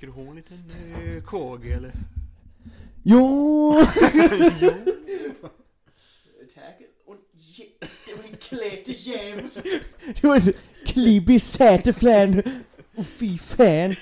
[0.00, 1.92] Du ha en liten eh, kage eller?
[3.02, 3.86] Jo!
[4.60, 4.70] jo.
[6.54, 6.80] Tack.
[7.06, 7.16] Och
[8.06, 9.48] det var en klätt jävel.
[10.20, 10.52] Det var en
[10.86, 12.42] klibbig säteflän.
[12.96, 13.94] Och fy fan.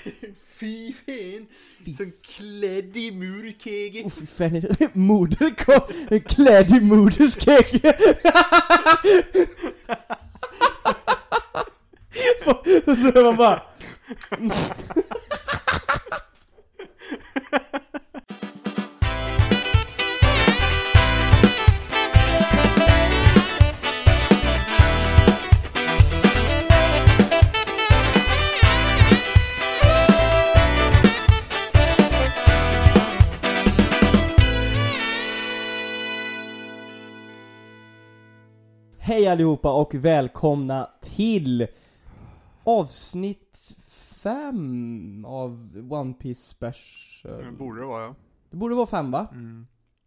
[0.47, 1.47] Fy fan.
[1.97, 4.05] Som klädd i murkege.
[4.05, 5.81] Och fy fan, moderkom,
[6.27, 7.95] klädd i moderskeg.
[12.87, 13.63] Och så man bara...
[39.15, 41.67] Hej allihopa och välkomna till
[42.65, 43.77] avsnitt
[44.23, 47.45] 5 av One Piece Special.
[47.45, 48.15] Det borde det vara ja.
[48.51, 49.27] Det borde vara 5 va?
[49.33, 49.67] Mm.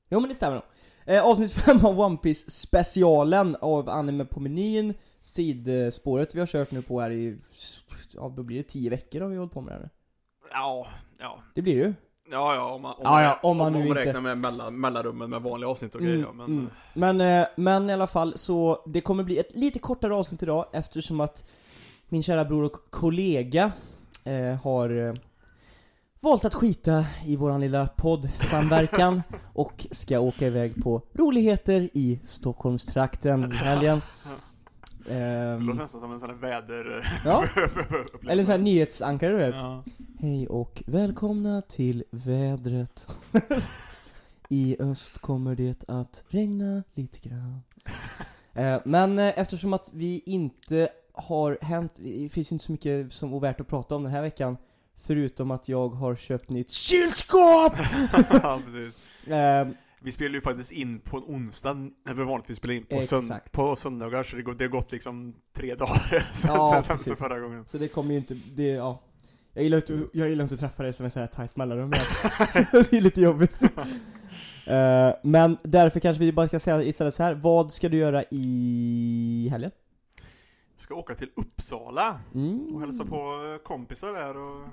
[0.09, 0.63] Jo men det stämmer nog.
[1.05, 6.71] Eh, avsnitt 5 av One Piece specialen av anime på menyn, sidspåret vi har kört
[6.71, 7.37] nu på här i,
[8.13, 9.89] ja då blir det 10 veckor har vi hållit på med det här.
[10.51, 10.87] Ja,
[11.19, 11.39] ja.
[11.55, 11.93] Det blir det ju.
[12.31, 14.79] Ja, ja, om man, om Ja, man, ja, om man nu inte- räknar med mellan,
[14.79, 16.45] mellanrummen med vanliga avsnitt och grejer ja, men...
[16.45, 16.69] mm.
[16.93, 20.65] Men, eh, men i alla fall så, det kommer bli ett lite kortare avsnitt idag
[20.73, 21.49] eftersom att
[22.09, 23.71] min kära bror och kollega
[24.23, 25.13] eh, har eh,
[26.19, 33.51] valt att skita i våran lilla poddsamverkan och ska åka iväg på roligheter i Stockholmstrakten
[33.51, 34.01] i helgen.
[35.07, 36.85] Det Ehm, låter nästan som en sån här väder...
[37.25, 37.45] Ja.
[38.29, 39.55] eller en sån här nyhetsankare du vet.
[39.55, 39.83] Ja.
[40.19, 43.07] Hej och välkomna till vädret.
[44.49, 47.61] I öst kommer det att regna lite grann.
[48.53, 53.33] Eh, Men eh, eftersom att vi inte har hänt, det finns inte så mycket som
[53.33, 54.57] är värt att prata om den här veckan.
[54.97, 57.73] Förutom att jag har köpt nytt kylskåp!
[58.31, 58.97] ja, precis.
[60.01, 61.73] Vi spelar ju faktiskt in på en onsdag
[62.05, 64.91] när vi vanligtvis spelar in på, sönd- på söndagar, så det, går, det har gått
[64.91, 67.65] liksom tre dagar sen, Ja, sen, sen, förra gången.
[67.67, 69.01] Så det kommer ju inte, det, ja.
[69.53, 71.89] Jag gillar inte, jag gillar inte att träffa dig som är så här tight mellanrum
[72.71, 73.61] det är lite jobbigt.
[74.67, 77.33] Eh, men därför kanske vi bara ska säga istället så här.
[77.33, 79.71] vad ska du göra i helgen?
[80.75, 82.65] Jag ska åka till Uppsala Mm.
[82.75, 83.19] och hälsa på
[83.63, 84.67] kompisar där och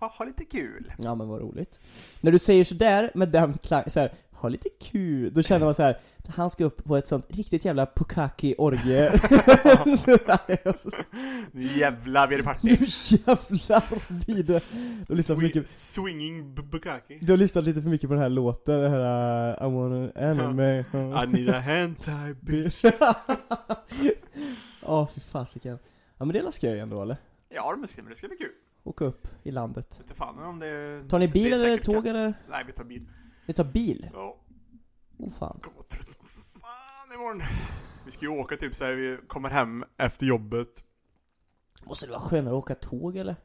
[0.00, 0.92] ha, ha, lite kul.
[0.98, 1.80] Ja men vad roligt.
[2.20, 5.74] När du säger sådär med den klang, så här, ha lite kul, då känner man
[5.74, 5.98] så här.
[6.28, 9.10] han ska upp på ett sånt riktigt jävla pukaki orgie
[11.52, 12.60] Nu jävlar blir det party.
[12.62, 12.70] Nu
[13.26, 14.62] jävlar blir det.
[15.06, 17.18] Du har lyssnat för mycket, Swinging bukkake.
[17.20, 20.10] du har lyssnat lite för mycket på den här låten, den här uh, I wanna
[20.16, 20.84] anime.
[21.24, 21.62] I need a
[22.00, 22.84] tie bitch.
[24.82, 25.78] Ja, fy fasiken.
[26.18, 27.16] Ja men det är la skoj ändå eller?
[27.48, 28.50] Ja, men det ska bli kul.
[28.84, 29.98] Åka upp i landet.
[30.00, 32.34] Inte fan om det Tar ni det bil är eller säkert tåg kan- eller?
[32.48, 33.08] Nej, vi tar bil.
[33.46, 34.10] Ni tar bil?
[34.12, 34.36] Ja,
[35.18, 35.58] Oh fan.
[35.62, 36.24] kommer vara trött som
[36.60, 37.42] fan imorgon.
[38.06, 40.84] Vi ska ju åka typ såhär, vi kommer hem efter jobbet.
[41.84, 43.36] Måste det vara skönare att åka tåg eller?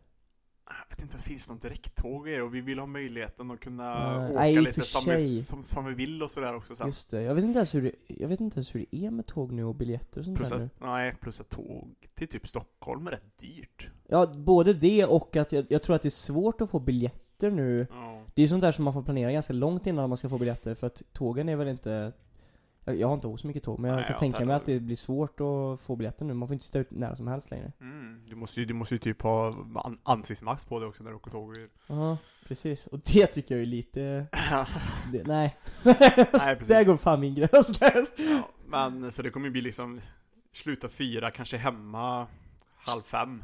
[0.70, 4.18] Jag vet inte det finns någon direkttåg i och vi vill ha möjligheten att kunna
[4.20, 6.88] Nej, åka nej, lite som vi, som, som vi vill och sådär också sen.
[6.88, 9.12] Just det, jag vet inte ens hur det, jag vet inte ens hur det är
[9.12, 10.66] med tåg nu och biljetter och sånt Plus där nu.
[10.66, 13.90] att, nej, plus att tåg till typ Stockholm är rätt dyrt.
[14.08, 17.52] Ja, både det och att jag, jag tror att det är svårt att få biljetter
[17.52, 17.88] nu.
[17.90, 18.24] Ja.
[18.34, 20.38] Det är ju sånt där som man får planera ganska långt innan man ska få
[20.38, 22.14] biljetter för att tågen är väl inte
[22.88, 24.56] jag, jag har inte åkt så mycket tåg men jag Nej, kan jag tänka mig
[24.56, 26.34] att det blir svårt att få biljetter nu.
[26.34, 27.72] Man får inte sitta ut nära som helst längre.
[27.82, 29.48] Mm, du måste ju, du måste ju typ ha
[29.84, 31.56] an, ansiktsmask på dig också när du åker tåg.
[31.88, 32.18] Ja,
[32.48, 32.88] precis.
[32.88, 34.26] Och det tycker jag är lite...
[35.12, 35.58] Det, nej.
[35.84, 35.96] Nej,
[36.34, 36.68] precis.
[36.68, 37.80] Där går fan min gräns.
[38.72, 40.02] Ja, men så det kommer ju bli liksom
[40.54, 42.28] sluta fyra, kanske hemma
[42.78, 43.44] halv fem.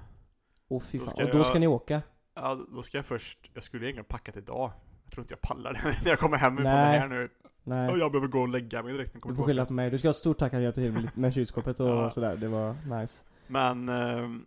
[0.69, 1.13] Åh fy Då fan.
[1.15, 2.01] ska Och då ska jag- ni åka?
[2.35, 4.71] Ja, då ska jag först, jag skulle egentligen packat idag.
[5.03, 7.29] Jag tror inte jag pallar det när jag kommer hem ifrån det här nu.
[7.63, 7.89] Nej.
[7.91, 9.89] Och jag behöver gå och lägga mig direkt Du får skylla på mig.
[9.89, 12.11] Du ska ha ett stort tack att jag hjälpte till med, kylskåpet och Ja.
[12.11, 12.35] sådär.
[12.39, 13.23] Det var nice.
[13.47, 14.45] Men, ehm,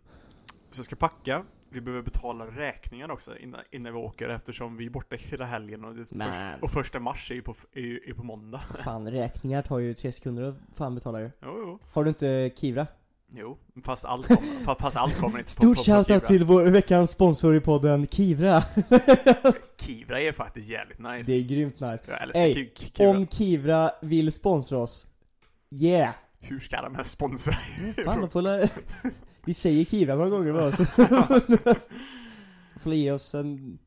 [0.71, 1.43] så jag ska packa.
[1.69, 5.85] Vi behöver betala räkningar också innan, innan vi åker eftersom vi är borta hela helgen
[5.85, 8.61] och, först, och första mars är ju på, är, ju- är på måndag.
[8.83, 11.31] Fan, räkningar tar ju tre sekunder att fan betala ju.
[11.41, 11.79] Jo, jo.
[11.93, 12.87] Har du inte Kivra?
[13.31, 17.55] Jo, fast allt kommer, fast, allt kommer inte Stort på shoutout till vår veckans sponsor
[17.55, 18.63] i podden, Kivra.
[19.77, 21.23] Kivra är faktiskt jävligt nice.
[21.31, 22.03] Det är grymt nice.
[22.07, 23.09] Jag älskar Ey, Ki- Ki- Kivra.
[23.09, 25.07] Om Kivra vill sponsra oss,
[25.69, 26.15] yeah!
[26.39, 27.53] Hur ska de här sponsra?
[28.05, 28.67] Fan, de får la...
[29.45, 30.85] Vi säger Kivra några gånger bara så.
[32.79, 33.79] får ge oss en...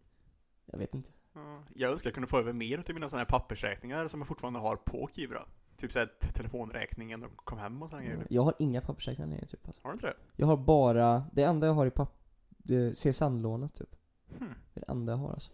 [0.73, 1.11] Jag vet inte.
[1.35, 4.29] Ja, Jag önskar jag kunde få över mer till mina sådana här pappersräkningar som jag
[4.29, 5.45] fortfarande har på Kivra.
[5.77, 8.27] Typ såhär t- telefonräkningen och kom hem och sådana grejer.
[8.31, 9.67] Jag har inga pappersräkningar längre typ.
[9.67, 9.81] Alltså.
[9.83, 10.15] Har du inte det?
[10.37, 12.23] Jag har bara, det enda jag har i papp...
[12.49, 13.97] det är CSN-lånet typ.
[14.39, 14.55] Hmm.
[14.89, 15.53] enda jag har alltså.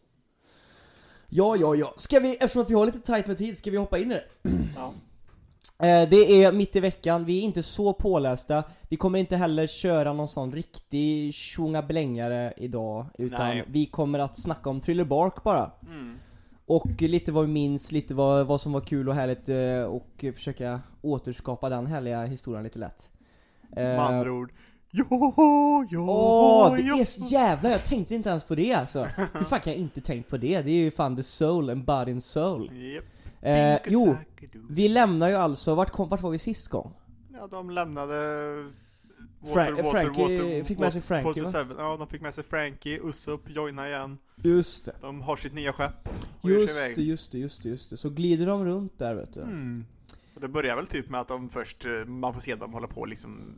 [1.28, 1.94] Ja, ja, ja.
[1.96, 4.14] Ska vi, eftersom att vi har lite tight med tid, ska vi hoppa in i
[4.14, 4.24] det?
[4.76, 4.92] Ja.
[5.78, 9.66] Eh, det är mitt i veckan, vi är inte så pålästa, vi kommer inte heller
[9.66, 13.64] köra någon sån riktig tjongablängare idag, utan Nej.
[13.66, 15.70] vi kommer att snacka om Thriller Bark bara.
[15.90, 16.18] Mm.
[16.66, 20.34] Och lite vad vi minns, lite vad, vad som var kul och härligt eh, och
[20.34, 23.10] försöka återskapa den härliga historien lite lätt.
[23.76, 24.52] Eh, Med andra ord.
[24.98, 26.98] Jo, jo, Åh, det jo.
[27.00, 29.04] är så jävla, jag tänkte inte ens på det alltså.
[29.34, 30.62] Hur fan kan jag inte tänkt på det?
[30.62, 32.70] Det är ju fan the soul, and body and soul.
[32.72, 33.04] Japp.
[33.40, 34.16] Eh, jo,
[34.68, 36.92] vi lämnar ju alltså, vart, kom, vart var vi sist gång?
[37.32, 38.14] Ja, de lämnade...
[39.54, 41.74] Fra- Frankie fick med sig Frankie, Water va?
[41.78, 44.18] Ja, de fick med sig Frankie, Usup, joina igen.
[44.42, 44.92] Just det.
[45.00, 46.08] De har sitt nya skepp
[46.42, 47.96] Just det, just det, just det, just det.
[47.96, 49.40] Så glider de runt där vet du.
[49.42, 49.84] Mm.
[50.34, 52.86] Och det börjar väl typ med att de först, eh, man får se dem hålla
[52.86, 53.54] på liksom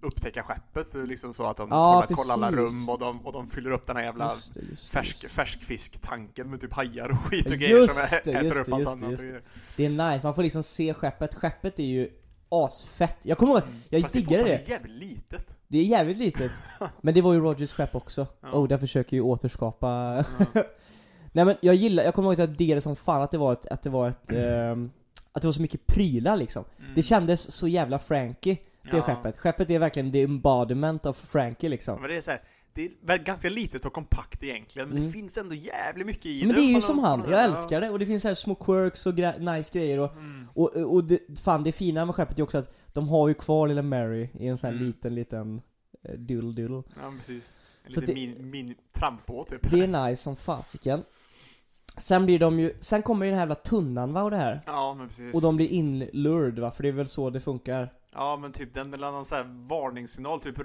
[0.00, 3.32] upptäcka skeppet, eh, liksom så att de Ja, kollar, kollar alla rum och de, och
[3.32, 5.28] de fyller upp den här jävla Just det, just det, färsk, just det.
[5.28, 8.66] färskfisktanken med typ hajar och skit och Ja, grejer just som det, äter just upp
[8.66, 9.10] det, allt just det, annat.
[9.10, 9.40] just det.
[9.76, 11.34] Det är nice, man får liksom se skeppet.
[11.34, 12.10] Skeppet är ju
[12.48, 13.16] asfett.
[13.22, 14.02] Jag kommer ihåg, jag Mm.
[14.02, 14.58] Fast det är diggade det.
[14.58, 15.56] fortfarande jävligt litet.
[15.68, 16.52] Det är jävligt litet.
[17.00, 18.26] Men det var ju Rogers skepp också.
[18.40, 18.48] Ja.
[18.50, 20.24] Och där försöker ju återskapa
[21.32, 23.52] Nej men jag gillar, jag kommer ihåg att jag diggade som fan att det var
[23.52, 24.90] ett, att det var ett, ehm,
[25.32, 26.64] att det var så mycket prylar liksom.
[26.78, 26.90] Mm.
[26.94, 28.56] Det kändes så jävla Frankie,
[28.90, 29.02] det Ja.
[29.02, 29.36] skeppet.
[29.38, 32.00] Skeppet är verkligen the embodiment of Frankie liksom.
[32.00, 32.42] Men det är så här,
[32.72, 35.06] det är väl ganska litet och kompakt egentligen, men Mm.
[35.08, 37.38] det finns ändå jävligt mycket i Men det är ju som han, jag ja.
[37.38, 40.46] älskar det och det finns här små quirks och gre- nice grejer och, Mm.
[40.54, 43.68] och, och det, fan det fina med skeppet är också att de har ju kvar
[43.68, 44.86] lilla Mary i en sån här Mm.
[44.86, 45.60] liten, liten
[46.08, 46.82] uh, doodle doodle.
[47.02, 47.58] Ja, precis.
[47.86, 49.70] En Så liten det- min, min trampbåt typ.
[49.70, 51.02] Det är nice som fasiken.
[51.96, 54.60] Sen blir de ju, sen kommer ju den här jävla tunnan va och det här.
[54.66, 55.34] Ja, men precis.
[55.34, 57.92] Och de blir inlured va, för det är väl så det funkar?
[58.12, 60.56] Ja, men typ den eller någon så här varningssignal, typ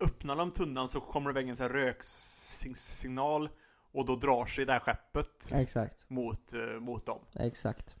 [0.00, 3.48] öppnar de tunnan så kommer det iväg en så här röksignal
[3.92, 7.18] och då drar sig det här skeppet Exakt, mot, eh, mot dem.
[7.34, 7.96] exakt.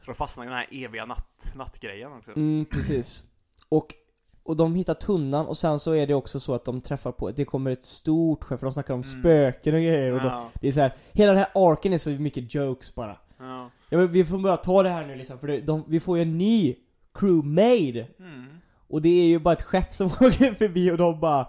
[0.00, 2.30] Så då fastnar den här eviga natt, nattgrejen också.
[2.36, 3.24] Mm, precis.
[3.68, 3.94] Och,
[4.42, 7.30] och de hittar tunnan och sen så är det också så att de träffar på,
[7.30, 9.20] det kommer ett stort skepp, för de snackar om Mm.
[9.20, 11.98] spöken och grejer och de, Ja, det är så här, hela den här arken är
[11.98, 13.18] så mycket jokes bara.
[13.38, 13.70] ja.
[13.90, 16.16] Ja, men vi får bara ta det här nu liksom, för det, de, vi får
[16.18, 16.76] ju en ny
[17.18, 18.46] crewmate Mm.
[18.90, 21.48] Och det är ju bara ett skepp som åker förbi och de bara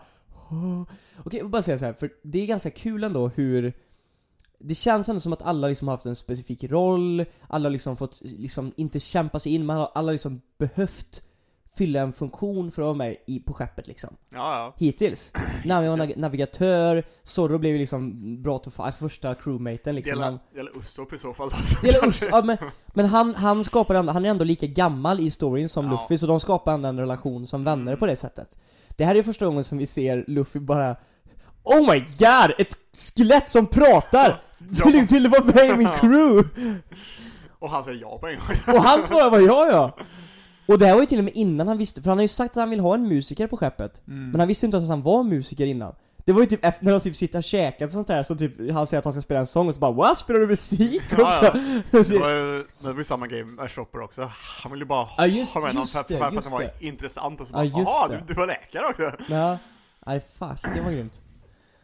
[0.51, 0.81] "Åh."
[1.17, 3.73] Okej, jag vill bara säga så här, för det är ganska kul ändå hur
[4.59, 7.97] Det känns ändå som att alla liksom har haft en specifik roll, alla har liksom
[7.97, 11.23] fått, liksom inte kämpa sig in, men alla har liksom behövt
[11.77, 14.09] fylla en funktion för att vara med i, på skeppet liksom.
[14.29, 14.73] Ja, ja.
[14.77, 15.31] Hittills.
[15.65, 18.13] Navi var nav- navigatör, Zorro blev ju liksom
[18.43, 20.39] bra to fight, första crewmaten liksom.
[20.53, 21.81] det gäller Usopp i så fall alltså.
[21.81, 22.57] det gäller Us- ja, men,
[22.87, 25.91] men han, han skapar ändå, han är ändå lika gammal i storyn som Ja.
[25.91, 28.57] Luffy, så de skapar ändå en relation som vänner på det sättet.
[28.89, 30.95] Det här är första gången som vi ser Luffy bara
[31.63, 32.53] Oh my god!
[32.57, 32.77] Ett
[33.15, 34.41] skelett som pratar!
[34.77, 34.85] Ja.
[34.85, 36.49] Vill, vill du vara med i min crew?
[37.59, 38.75] Och han säger ja på en gång.
[38.77, 39.97] Och han svarar bara ja ja!
[40.73, 42.27] Och det här var ju till och med innan han visste, för han har ju
[42.27, 44.31] sagt att han vill ha en musiker på skeppet Mm.
[44.31, 45.95] Men han visste ju inte att han var musiker innan
[46.25, 48.35] Det var ju typ efter, när de typ sitter och käkar och sånt där, så
[48.35, 50.17] typ han säger att han ska spela en sång och så bara What?
[50.17, 51.45] Spelar du musik Ja, också?
[51.45, 51.81] ja.
[51.91, 54.31] Det var ju det var ju samma grej med Chopper också.
[54.63, 56.59] Han ville ju bara Ja, just- ha med någon för, för, för att han var
[56.59, 56.85] det.
[56.87, 59.33] intressant och så Ja, bara just Jaha, du, du var läkare också?
[59.33, 59.57] Ja,
[60.05, 61.21] nej fast det var grymt.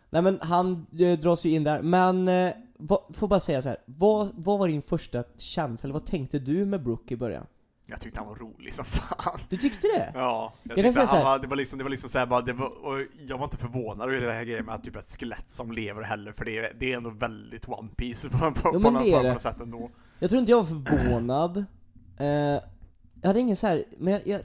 [0.09, 3.69] Nej men han eh, dras ju in där, men eh, vad, får bara säga så
[3.69, 3.77] här.
[3.85, 7.45] Vad, vad var din första känsla, eller vad tänkte du med Brooke i början?
[7.87, 9.39] Jag tyckte han var rolig som fan.
[9.49, 10.11] Du tyckte det?
[10.13, 12.53] Ja, jag, kan tyckte han var, det var liksom, det var liksom såhär bara, det
[12.53, 15.49] var, och jag var inte förvånad över det här grejen med att typ ett skelett
[15.49, 18.71] som lever heller, för det är, det är ändå väldigt One Piece på, på, Ja,
[18.71, 19.89] på, något, på något sätt ändå.
[20.19, 21.57] Jag tror inte jag var förvånad.
[22.17, 22.27] Eh,
[23.21, 24.41] jag hade ingen så här, men jag, jag,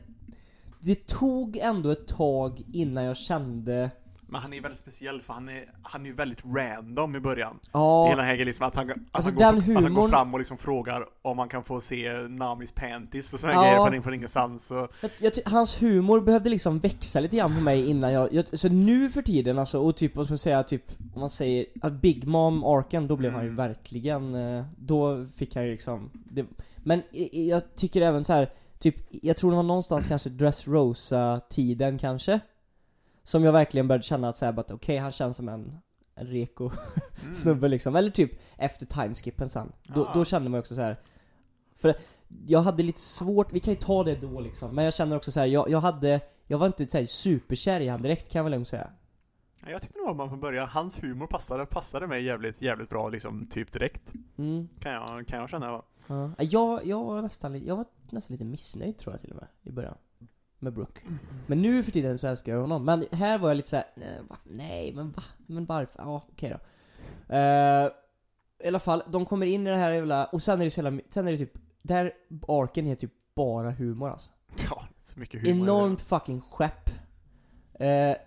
[0.80, 3.90] det tog ändå ett tag innan jag kände,
[4.32, 7.58] Men han är väldigt speciell för han är, han är ju väldigt random i början.
[7.72, 10.10] ja, Hela grejen liksom att han, att, Alltså, han den går, att han går humorn-
[10.10, 13.62] fram och liksom frågar om man kan få se Namis panties och såna Ja.
[13.62, 17.60] grejer från, från ingenstans och Jag, jag, hans humor behövde liksom växa lite grann på
[17.62, 20.62] mig innan jag, jag så nu för tiden alltså, och typ vad ska man säga,
[20.62, 20.82] typ
[21.14, 23.56] om man säger att Big Mom Arken, då blev han ju Mm.
[23.56, 26.46] verkligen, eh, då fick han ju liksom, det,
[26.76, 32.40] men jag tycker även så här typ, jag tror det var någonstans kanske Dressrosa-tiden kanske
[33.30, 35.78] Som jag verkligen började känna att säga att okej, han känns som en,
[36.14, 36.70] en reko
[37.22, 37.34] mm.
[37.34, 39.72] snubbe liksom, eller typ efter timeskippen sen.
[39.82, 40.10] Då, Ja.
[40.14, 40.96] då kände man också så här.
[41.76, 41.94] För
[42.46, 45.32] jag hade lite svårt, vi kan ju ta det då liksom, men jag känner också
[45.32, 48.38] så här, jag, jag hade, jag var inte så här superkär i han direkt kan
[48.38, 48.90] jag väl lugnt säga.
[49.62, 52.88] Ja, Jag tyckte nog att man från början, hans humor passade, passade mig jävligt, jävligt
[52.88, 54.12] bra liksom, typ direkt.
[54.38, 54.68] Mm.
[54.80, 55.82] Kan jag, kan jag känna.
[56.06, 56.30] Ja.
[56.38, 59.72] Jag, jag, var nästan, jag var nästan lite missnöjd tror jag till och med, i
[59.72, 59.96] början.
[60.62, 61.00] Med Brooke.
[61.46, 62.84] Men nu för tiden så älskar jag honom.
[62.84, 64.36] Men här var jag lite såhär, nej, va?
[64.44, 65.22] nej men va?
[65.46, 66.02] Men varför?
[66.02, 66.58] Ja, okej då.
[67.34, 67.88] Eh,
[68.64, 70.80] I alla fall, de kommer in i det här jävla, och sen är det så
[70.82, 71.52] jävla, sen är det typ,
[71.82, 72.12] det här
[72.48, 74.30] arken är typ bara humor alltså.
[74.70, 75.62] Ja, så mycket humor.
[75.64, 76.90] Enormt fucking skepp.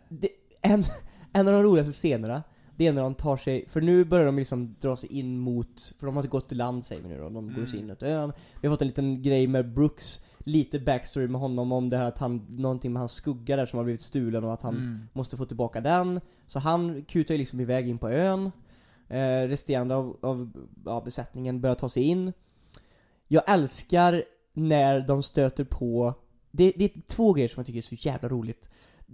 [0.09, 0.29] Det,
[0.61, 0.83] en,
[1.33, 2.43] en av de roligaste scenerna,
[2.77, 5.93] det är när de tar sig, för nu börjar de liksom dra sig in mot,
[5.99, 7.67] för de har gått till land säger vi nu då, de går Mm.
[7.67, 8.33] sig in mot ön.
[8.61, 12.05] Vi har fått en liten grej med Brooks, lite backstory med honom om det här
[12.05, 15.00] att han, någonting med hans skugga där som har blivit stulen och att han Mm.
[15.13, 16.21] måste få tillbaka den.
[16.47, 18.51] Så han kutar ju liksom iväg in på ön.
[19.09, 20.51] Eh, resterande av, av
[20.85, 22.33] ja, besättningen börjar ta sig in.
[23.27, 24.23] Jag älskar
[24.53, 26.13] när de stöter på,
[26.51, 28.69] det, det är två grejer som jag tycker är så jävla roligt.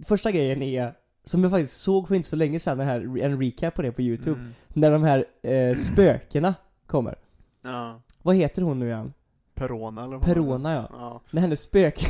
[0.06, 0.92] Första grejen är,
[1.24, 4.02] som jag faktiskt såg för inte så länge sedan, här, en recap på det på
[4.02, 4.52] youtube, Mm.
[4.68, 6.54] när de här eh, spökena
[6.86, 7.18] kommer.
[7.62, 8.00] Ja.
[8.22, 9.12] Vad heter hon nu igen?
[9.60, 10.88] Perona eller vad Perona ja.
[10.92, 11.22] Ja.
[11.30, 11.66] När hennes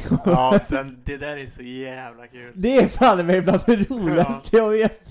[0.08, 0.22] kommer.
[0.26, 2.52] Ja, den, det där är så jävla kul.
[2.54, 5.08] Det är fan mig bland det roligaste jag vet.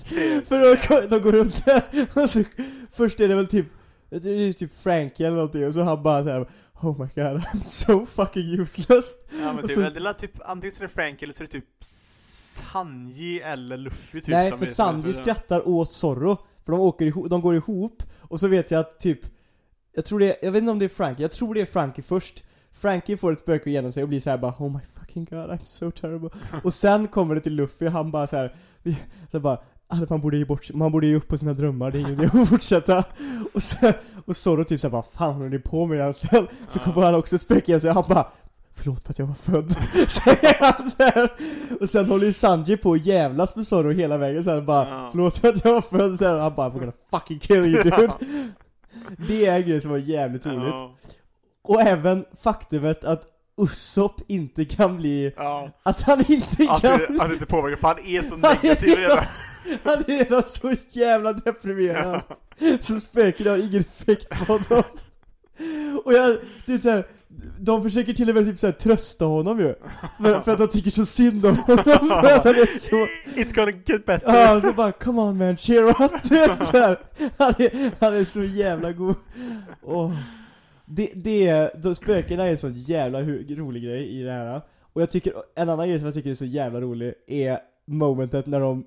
[0.48, 1.82] För de, de går runt där
[2.22, 2.42] och så,
[2.92, 3.66] först är det väl typ,
[4.10, 6.46] det är typ Frankie eller någonting och så han bara såhär
[6.82, 9.14] Oh my god, I'm so fucking useless.
[9.42, 11.46] Ja men typ, så- det är typ, antingen så är det Frank eller så är
[11.46, 17.06] det typ Sanji eller Luffy typ Nej, för Sanji skrattar åt Zorro, för de åker
[17.06, 19.20] ihop, de går ihop, och så vet jag att typ
[19.94, 21.66] Jag tror det är, jag vet inte om det är Frankie, jag tror det är
[21.66, 22.44] Frankie först.
[22.72, 25.38] Frankie får ett spöke igenom sig och blir så här bara Oh my fucking god,
[25.50, 26.30] I'm so terrible.
[26.64, 28.54] Och sen kommer det till Luffy och han bara så här,
[29.32, 31.98] så bara "Ah, man borde ge bort, man borde ge upp på sina drömmar, det
[31.98, 33.04] är ingen idé att fortsätta.
[33.54, 33.92] Och sen,
[34.26, 36.46] och Zorro typ såhär bara Fan håller ni på med egentligen?
[36.68, 38.26] Så kommer han också ett spöke igen sig och han bara
[38.74, 39.72] Förlåt för att jag var född,
[40.08, 41.32] säger han så här.
[41.80, 45.10] Och sen håller ju Sanji på att jävlas med Zorro hela vägen så han bara.
[45.10, 48.12] Förlåt för att jag var född, så han bara I'm gonna fucking kill you dude
[49.28, 50.96] Det är en grej som var jävligt roligt Ja.
[51.62, 53.22] Och även faktumet att
[53.62, 55.70] Usopp inte kan bli, Ja.
[55.82, 58.62] att han inte Att kan det, det inte påverkar, för han är så Han är
[58.62, 59.24] negativ redan- redan.
[59.84, 62.22] Han är redan så jävla deprimerad
[62.80, 64.82] Så spöken har ingen effekt på honom
[66.04, 66.36] Och jag,
[66.66, 67.06] det är så här,
[67.58, 69.74] De försöker till och med typ så här trösta honom ju
[70.22, 72.96] för, för att de tycker så synd om honom för att han är så
[73.40, 74.34] It's gonna get better.
[74.34, 76.98] Ja, så bara 'Come on man, cheer up' du vet så här.
[77.38, 79.14] Han, är, han är så jävla god
[79.82, 80.12] Åh.
[80.86, 84.60] Det, det de spökena är en sån jävla rolig grej i det här
[84.92, 88.46] Och jag tycker, en annan grej som jag tycker är så jävla rolig är momentet
[88.46, 88.84] när de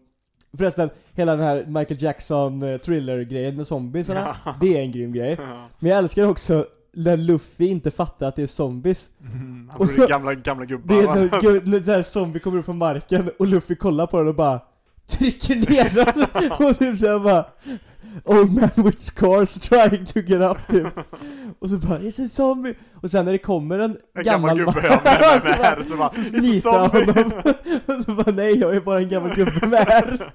[0.58, 4.56] Förresten, hela den här Michael Jackson eh, thriller-grejen med zombiesarna, Ja.
[4.62, 5.68] det är en grym grej Ja.
[5.80, 9.10] Men jag älskar också när Luffy inte fattar att det är zombies.
[9.22, 12.40] Mm, Han tror det är gamla, gamla gubbar det är när, när så här zombie
[12.40, 14.60] kommer upp från marken och Luffy kollar på den och bara
[15.08, 16.52] trycker ner den.
[16.70, 17.46] Och typ såhär bara
[18.26, 20.88] Old man with scars trying to get up typ
[21.60, 24.74] Och så bara 'It's a zombie' Och sen när det kommer en, En gammal gammal
[24.74, 28.76] gubbe med, med, med här så bara "It's a zombie." Och så bara 'Nej jag
[28.76, 30.32] är bara en gammal gubbe med här'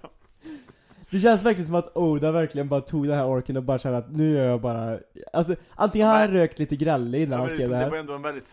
[1.11, 3.99] Det känns verkligen som att Oda verkligen bara tog den här orken och bara kände
[3.99, 4.99] att nu är jag bara
[5.33, 7.91] Alltså antingen har han rökt lite grällig innan Ja, han skrev liksom, det det här
[7.91, 8.49] var ändå en väldigt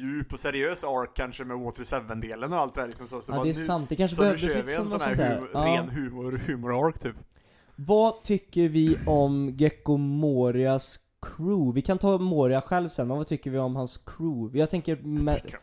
[0.00, 3.32] djup och seriös ark kanske med Water 7-delen och allt det där liksom så, så
[3.32, 5.00] Ja bara, det är nu, sant, det kanske så behövdes lite vi en sånt sån
[5.00, 5.60] här där hum, Ja.
[5.60, 7.16] ren humor, humor-ark typ
[7.76, 10.98] Vad tycker vi om Gecko Morias
[11.36, 11.74] crew?
[11.74, 14.58] Vi kan ta Moria själv sen, men vad tycker vi om hans crew?
[14.58, 15.58] Jag tänker, Jag tycker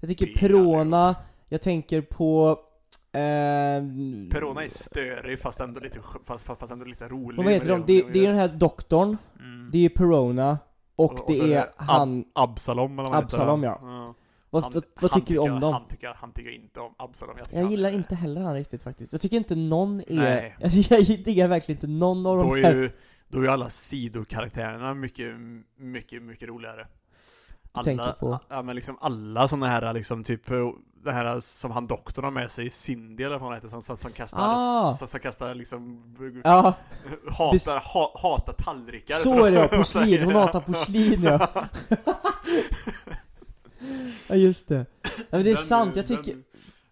[0.00, 1.16] jag tycker bega Perona,
[1.48, 2.58] jag tänker på...
[3.80, 4.28] nu.
[4.32, 7.84] Perona är störig fast ändå lite, fast, fast ändå lite rolig Vad heter de?
[7.86, 9.70] Det, det är den här doktorn, Mm.
[9.72, 10.58] det är Perona,
[10.96, 12.24] och, Och- och det är är han...
[12.34, 13.36] Absalom eller vad han heter.
[13.36, 14.14] Absalom, ja.
[14.50, 15.72] Vad, Han- vad, vad tycker vi om dem?
[15.72, 18.82] Han tycker, han tycker inte om Absalom Jag, Jag gillar är- inte heller han riktigt
[18.82, 19.12] faktiskt.
[19.12, 20.04] Jag tycker inte någon är...
[20.08, 20.56] Nej.
[20.62, 22.74] Alltså, jag diggar verkligen inte någon av Då de är här...
[22.74, 22.90] ju,
[23.28, 25.34] då är ju alla sidokaraktärerna mycket,
[25.76, 26.86] mycket, mycket roligare
[27.72, 28.16] alla?
[28.48, 30.46] Ja men liksom alla såna här liksom typ
[31.06, 33.96] det här som han doktorn har med sig, Cindy eller vad hon heter, som, som,
[33.96, 34.94] som kastar, Ah.
[34.94, 36.02] som, som kastar liksom
[36.44, 36.74] Ja,
[37.30, 40.22] hatar, ha, hatar tallrikar så är det ja, porslin.
[40.24, 41.48] Hon hatar porslin ja.
[44.28, 44.86] Ja just det.
[45.02, 46.42] Ja, men det är Den- sant, jag den- tycker...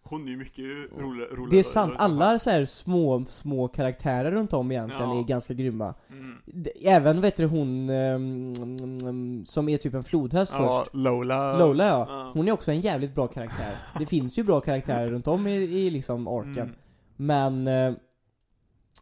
[0.07, 0.65] Hon är ju mycket
[0.99, 5.19] rolig, rolig Det är sant, alla så här små, små karaktärer runt om egentligen Ja.
[5.21, 5.95] är ganska grymma.
[6.11, 6.65] mm.
[6.85, 10.95] Även vet du hon ehm, som är typ en flodhäst Ja, först.
[10.95, 12.07] Lola Lola ja.
[12.09, 12.31] Ja.
[12.35, 13.77] Hon är också en jävligt bra karaktär.
[13.99, 16.59] Det finns ju bra karaktärer runt om i, i liksom orken.
[16.59, 16.75] Mm.
[17.17, 17.95] Men eh,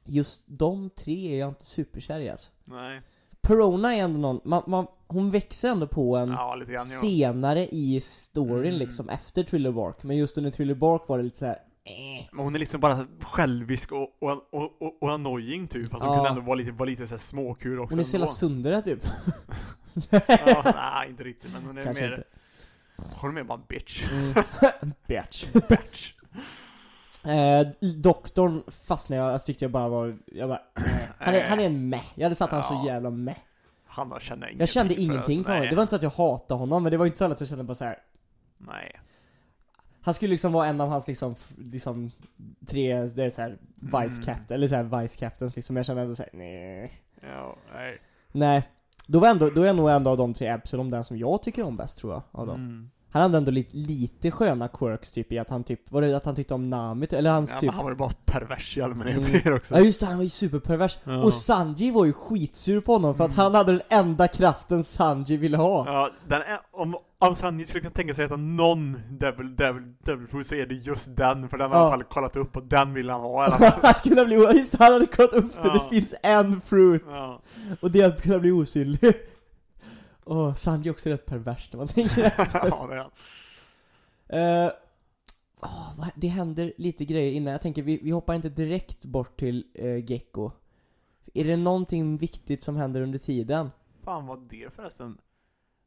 [0.04, 2.50] just de tre är jag inte superkär i alltså.
[2.64, 3.00] Nej,
[3.42, 8.00] Perona är ändå någon, man, man, hon växer ändå på en ja grann senare i
[8.02, 8.78] storyn Mm.
[8.78, 10.02] liksom, efter Thriller Bark.
[10.02, 12.25] Men just under Thriller Bark var det lite såhär, eh.
[12.32, 16.12] Men hon är liksom bara självisk och, och, och, och, och annoying typ, fast hon
[16.12, 16.16] Ja.
[16.16, 18.82] kunde ändå vara lite, vara lite så här småkul också Hon är så jävla sundare
[18.82, 19.02] typ.
[20.11, 22.25] ja, Nej, inte riktigt, men hon är Kanske mer, inte.
[23.20, 24.02] hon är mer bara en bitch.
[24.11, 24.92] Mm.
[25.06, 25.46] Bitch.
[25.68, 26.12] bitch.
[27.25, 30.61] Eh, doktorn fastnade jag, jag tyckte jag bara var, jag bara,
[31.19, 32.05] han, är, han är en meh.
[32.14, 33.37] Jag hade satt han så jävla meh.
[33.87, 35.47] Han har känner ingenting Jag kände för ingenting oss.
[35.47, 35.69] för honom.
[35.71, 37.49] Det var inte så att jag hatade honom, men det var inte så att jag
[37.49, 37.99] kände bara så här.
[38.59, 39.00] Nej.
[40.05, 42.11] Han skulle liksom vara en av hans liksom, liksom
[42.67, 44.23] tre, det är så här vice Mm.
[44.25, 45.76] captain, eller så här vice captains liksom.
[45.76, 46.91] Jag kände ändå såhär, nej.
[47.35, 47.99] Ja, nej.
[48.33, 48.69] Nej.
[49.07, 51.62] Då var ändå, då är nog ändå av de tre Absalom den som jag tycker
[51.62, 52.57] om bäst tror jag, av dem.
[52.57, 52.91] Mm.
[53.12, 56.25] Han hade ändå lite, lite sköna quirks typ i att han typ, var det att
[56.25, 58.83] han tyckte om Nami, eller hans Ja, typ men han var ju bara pervers i
[58.83, 59.57] allmänhet Mm.
[59.57, 59.75] också.
[59.75, 60.99] Ja just det, han var ju superpervers.
[61.04, 61.23] Ja.
[61.23, 63.38] Och Sanji var ju skitsur på honom för att Mm.
[63.42, 65.85] han hade den enda kraften Sanji ville ha.
[65.87, 69.83] Ja, den är, om, om Sanji skulle kunna tänka sig att äta någon Devil, Devil,
[70.04, 71.83] Devil Fruit så är det just den, för den har Ja.
[71.83, 73.45] i alla fall kollat upp och den vill han ha
[73.83, 75.73] att kunna bli, just han hade kollat upp det, Ja.
[75.90, 77.02] det finns en fruit.
[77.11, 77.40] Ja.
[77.81, 79.14] Och det är att kunna bli osynlig.
[80.25, 82.61] Åh, Sanji är också rätt pervers när man tänker efter.
[82.69, 83.11] ja, det är han.
[84.67, 84.73] Eh,
[85.61, 89.38] åh, vad- det händer lite grejer innan, jag tänker vi, vi hoppar inte direkt bort
[89.38, 90.50] till uh, Gecko.
[91.35, 93.71] Är det någonting viktigt som händer under tiden?
[94.02, 95.19] Fan vad det förresten.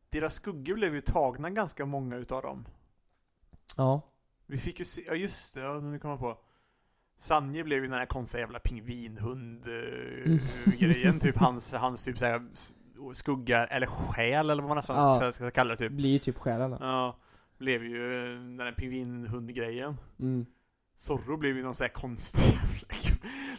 [0.09, 2.65] Deras skuggor blev ju tagna ganska många utav dem.
[3.77, 4.01] Ja.
[4.47, 6.37] Vi fick ju se, ja just det, ja, nu kommer jag på.
[7.17, 12.75] Sanje blev ju den här konstiga jävla pingvinhund-grejen, typ hans, hans typ såhär s-
[13.13, 15.15] skugga, eller själ eller vad man nästan Ja.
[15.15, 15.91] ska, ska kalla det typ.
[15.91, 16.77] Blir ju typ själen då.
[16.81, 17.17] Ja,
[17.57, 19.97] blev ju eh, den här pingvinhund-grejen.
[20.19, 20.45] Mm.
[20.97, 22.59] Zorro blev ju någon sån här konstig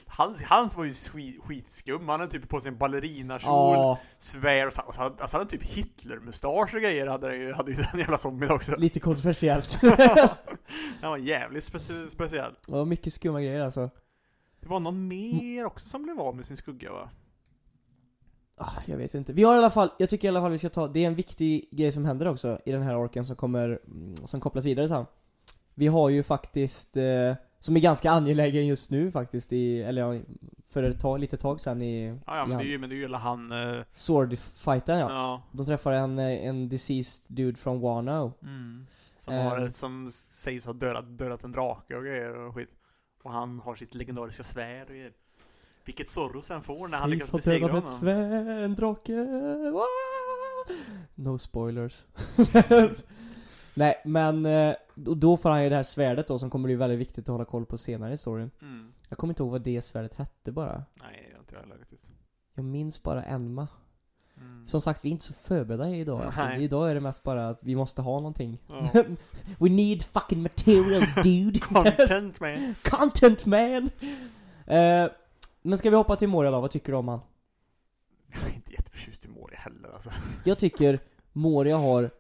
[0.06, 4.66] Hans, hans var ju skit, skitskum, han hade typ på sig en ballerinakjol, Ja, svär
[4.66, 8.00] och så, och så hade han typ Hitler-mustasch och grejer hade, ju- hade ju den
[8.00, 8.76] jävla zombien också.
[8.76, 9.78] lite kontroversiellt.
[11.00, 12.52] Han var jävligt speci speciell.
[12.68, 13.90] Var mycket skumma grejer alltså.
[14.60, 17.10] Det var någon mer också som blev av med sin skugga va?
[18.58, 19.32] Ah, jag vet inte.
[19.32, 21.06] Vi har i alla fall, jag tycker i alla fall vi ska ta, det är
[21.06, 24.64] en viktig grej som händer också i den här orken som kommer, mm, som kopplas
[24.64, 25.06] vidare sen.
[25.75, 30.20] Vi har ju faktiskt, eh, som är ganska angelägen just nu faktiskt i, eller ja,
[30.66, 32.88] för ett tag, lite tag sen i, Ja, ja i men det är ju, men
[32.88, 33.52] det är ju hela han...
[33.52, 35.10] eh, Sword-fighten ja.
[35.10, 35.42] ja.
[35.52, 38.32] De träffar en, eh, en deceased dude från Wano.
[38.42, 38.86] Mm.
[39.16, 42.75] Som, har, som sägs ha dödat, dödat en drake och grejer och skit.
[43.23, 45.12] Och han har sitt legendariska svärd och grejer.
[45.86, 47.99] Vilket Zorro sen får när han lyckas besegra dödat ett honom.
[47.99, 49.25] svärd, en drake.
[49.72, 50.76] Wah!
[51.14, 52.04] No spoilers.
[53.75, 56.99] Nej, men eh, då- får han ju det här svärdet då som kommer bli väldigt
[56.99, 58.50] viktigt att hålla koll på senare i storyn.
[58.62, 58.92] Mm.
[59.08, 60.84] Jag kommer inte ihåg vad det svärdet hette bara.
[61.02, 62.10] Nej, jag har inte jag heller riktigt.
[62.54, 63.68] Jag minns bara Enma.
[64.40, 64.66] Mm.
[64.66, 66.42] Som sagt, vi är inte så förberedda idag alltså.
[66.58, 68.58] Idag är det mest bara att vi måste ha någonting.
[68.68, 68.90] Ja.
[69.58, 71.58] We need fucking materials dude.
[71.60, 72.75] Content man.
[72.82, 73.90] Content man!
[74.66, 75.10] Eh,
[75.66, 76.60] men ska vi hoppa till Moria då?
[76.60, 77.20] Vad tycker du om han?
[78.32, 80.10] Jag är inte jätteförtjust i Mori heller alltså.
[80.44, 81.00] Jag tycker
[81.32, 82.10] Moria har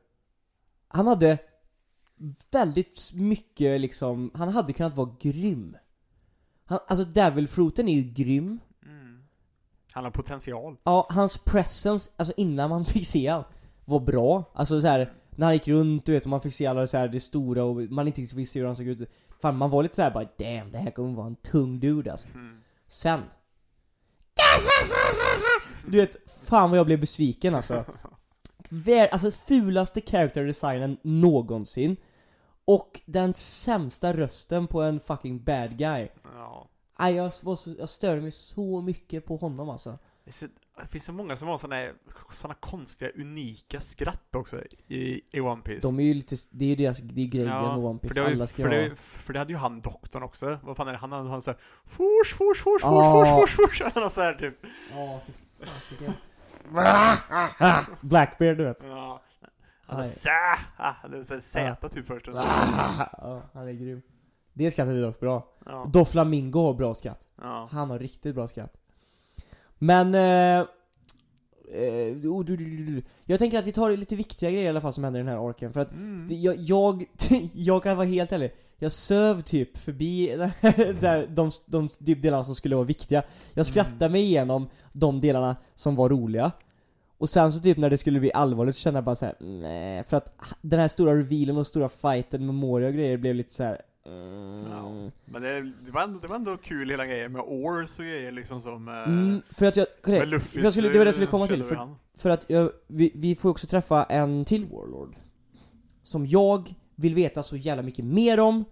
[0.88, 1.38] Han hade
[2.50, 5.76] väldigt mycket liksom, han hade kunnat vara grym
[6.64, 9.22] han, Alltså Devilfruiten är ju grym Mm.
[9.92, 10.76] Han har potential.
[10.84, 13.44] Ja, hans presence, alltså innan man fick se han
[13.84, 16.66] Var bra, alltså så här När han gick runt du vet och man fick se
[16.66, 19.56] alla så här det stora och man inte riktigt visste hur han såg ut Fan
[19.56, 22.28] man var lite så här bara damn det här kommer vara en tung dude alltså
[22.34, 22.60] Mm.
[22.88, 23.20] Sen
[25.86, 27.84] Du vet, fan vad jag blev besviken alltså.
[28.68, 31.96] Vär, Alltså fulaste character designen någonsin.
[32.64, 36.08] Och den sämsta rösten på en fucking bad guy.
[36.34, 36.68] Ja.
[36.94, 40.46] Aj, jag, var så, jag störde mig så mycket på honom alltså Det är så-
[40.82, 41.76] det finns så många som har såna,
[42.32, 45.88] såna konstiga, unika skratt också i, i One Piece.
[45.88, 48.20] De är ju lite, det är ju deras, det är grejen med One för Piece,
[48.20, 50.58] ju- alla ska för, ha det, för det hade ju han doktorn också.
[50.62, 50.98] Vad fan är det?
[50.98, 53.36] Han hade han såhär Fors, fors, fors, fors, Ja.
[53.36, 53.92] fors, fors, fors.
[53.94, 54.54] Han såhär typ.
[54.94, 55.20] Ja,
[55.60, 56.12] fasiken.
[58.00, 59.22] Blackbeard du vet Ja.
[59.86, 60.12] Han har Nej.
[60.12, 60.30] sä.
[60.76, 62.26] Ah, såhär Z typ först.
[62.26, 64.02] Ja, han är grym
[64.52, 65.90] Det skrattet är dock bra Ja.
[65.92, 67.68] Doflamingo har bra skratt Ja.
[67.72, 68.76] Han har riktigt bra skratt.
[69.78, 70.14] Men...
[70.14, 70.58] Eh,
[71.72, 73.02] eh, oh, du, du, du, du.
[73.24, 75.32] Jag tänker att vi tar lite viktiga grejer i alla fall som händer i den
[75.32, 75.72] här orken.
[75.72, 76.26] För att Mm.
[76.42, 77.04] jag, jag,
[77.54, 78.52] jag kan vara helt ärlig.
[78.78, 80.26] Jag söv typ förbi
[81.00, 83.22] där de, de, de delarna som skulle vara viktiga.
[83.54, 84.12] Jag skrattade Mm.
[84.12, 86.52] mig igenom de delarna som var roliga.
[87.18, 89.34] Och sen så typ när det skulle bli allvarligt så kände jag bara så här:
[89.40, 93.34] nej För att den här stora revealen och stora fighten med Moria och grejer blev
[93.34, 93.80] lite så här.
[94.06, 94.70] Mm.
[94.70, 95.10] Ja.
[95.24, 98.32] Men det, det, var ändå, det var ändå kul hela grejen med Ors och grejer
[98.32, 98.88] liksom som...
[98.88, 101.26] eh, Mm, för att jag, med Luffy för jag skulle, det var det jag skulle
[101.30, 105.16] komma till, vi för, för att jag, vi, vi får också träffa en till Warlord
[106.02, 108.64] Som jag vill veta så jävla mycket mer om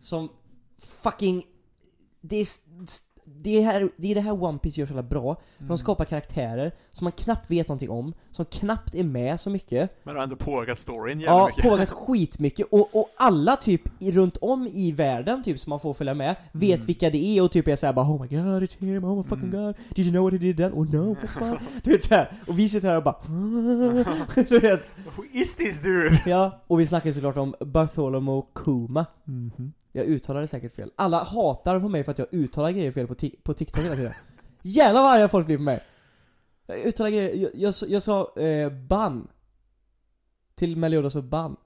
[0.00, 0.28] Som
[0.78, 1.44] fucking,
[2.20, 2.46] det är,
[3.42, 5.68] det, är här, det är det här One Piece gör så jävla bra, för Mm.
[5.68, 10.00] de skapar karaktärer som man knappt vet någonting om, som knappt är med så mycket.
[10.04, 11.62] Men har ändå påverkat storyn jävligt Ja, mycket.
[11.62, 16.14] påverkat skitmycket, och, och alla typ runt om i världen typ som man får följa
[16.14, 16.86] med, vet Mm.
[16.86, 19.22] vilka det är och typ är såhär bara Oh my god, it's him, oh my
[19.22, 19.64] fucking Mm.
[19.64, 20.72] god, did you know what he did then?
[20.72, 21.58] Oh no, what?
[21.84, 23.16] Du vet såhär, och vi sitter här och bara
[24.48, 26.22] Du vet, Who is this dude?
[26.26, 29.72] ja, och vi snackar såklart om Bartholomew Kuma Mhm.
[29.92, 30.90] Jag uttalar det säkert fel.
[30.96, 34.12] Alla hatar på mig för att jag uttalar grejer fel på, på TikTok hela tiden.
[34.62, 35.82] Jävlar vad arga folk blir på mig!
[36.66, 39.28] Jag uttalar grejer, jag, jag, sa- jag sa eh, ban.
[40.54, 41.56] Till Meliodas och ban.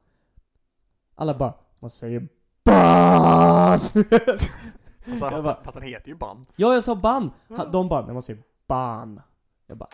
[1.15, 2.29] Alla bara, man säger
[2.65, 3.81] BAN!
[3.81, 6.45] Fast, Jag fast, bara- fast han heter ju Ban.
[6.57, 7.31] ja, jag sa ban.
[7.49, 9.21] Ha- De bara, nej man säger ban.
[9.67, 9.89] Jag bara,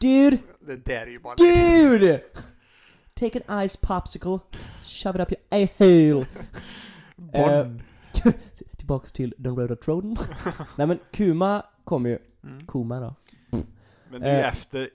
[0.00, 1.34] dude, Det där är ju bara...
[1.34, 2.20] dude!
[3.14, 4.38] Take an ice popsicle,
[4.84, 6.26] shove it up your a-hole.
[7.16, 7.82] Bon.
[8.76, 10.16] Tillbaks till den röda tråden.
[10.76, 12.66] Nej men Kuma kommer ju, Mm.
[12.66, 13.14] Kuma då.
[14.10, 14.48] Men det är ju Eh.
[14.48, 14.88] efter,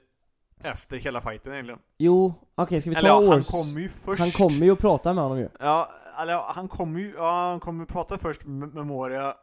[0.63, 1.80] efter hela fighten egentligen.
[1.97, 4.19] Jo, okej ska vi ta Eller ja, han kommer ju först.
[4.19, 5.49] Han kommer ju och pratar med honom ju.
[5.60, 5.89] Ja,
[6.21, 9.34] eller ja, han kommer ju, ja han kommer prata först med Memoria.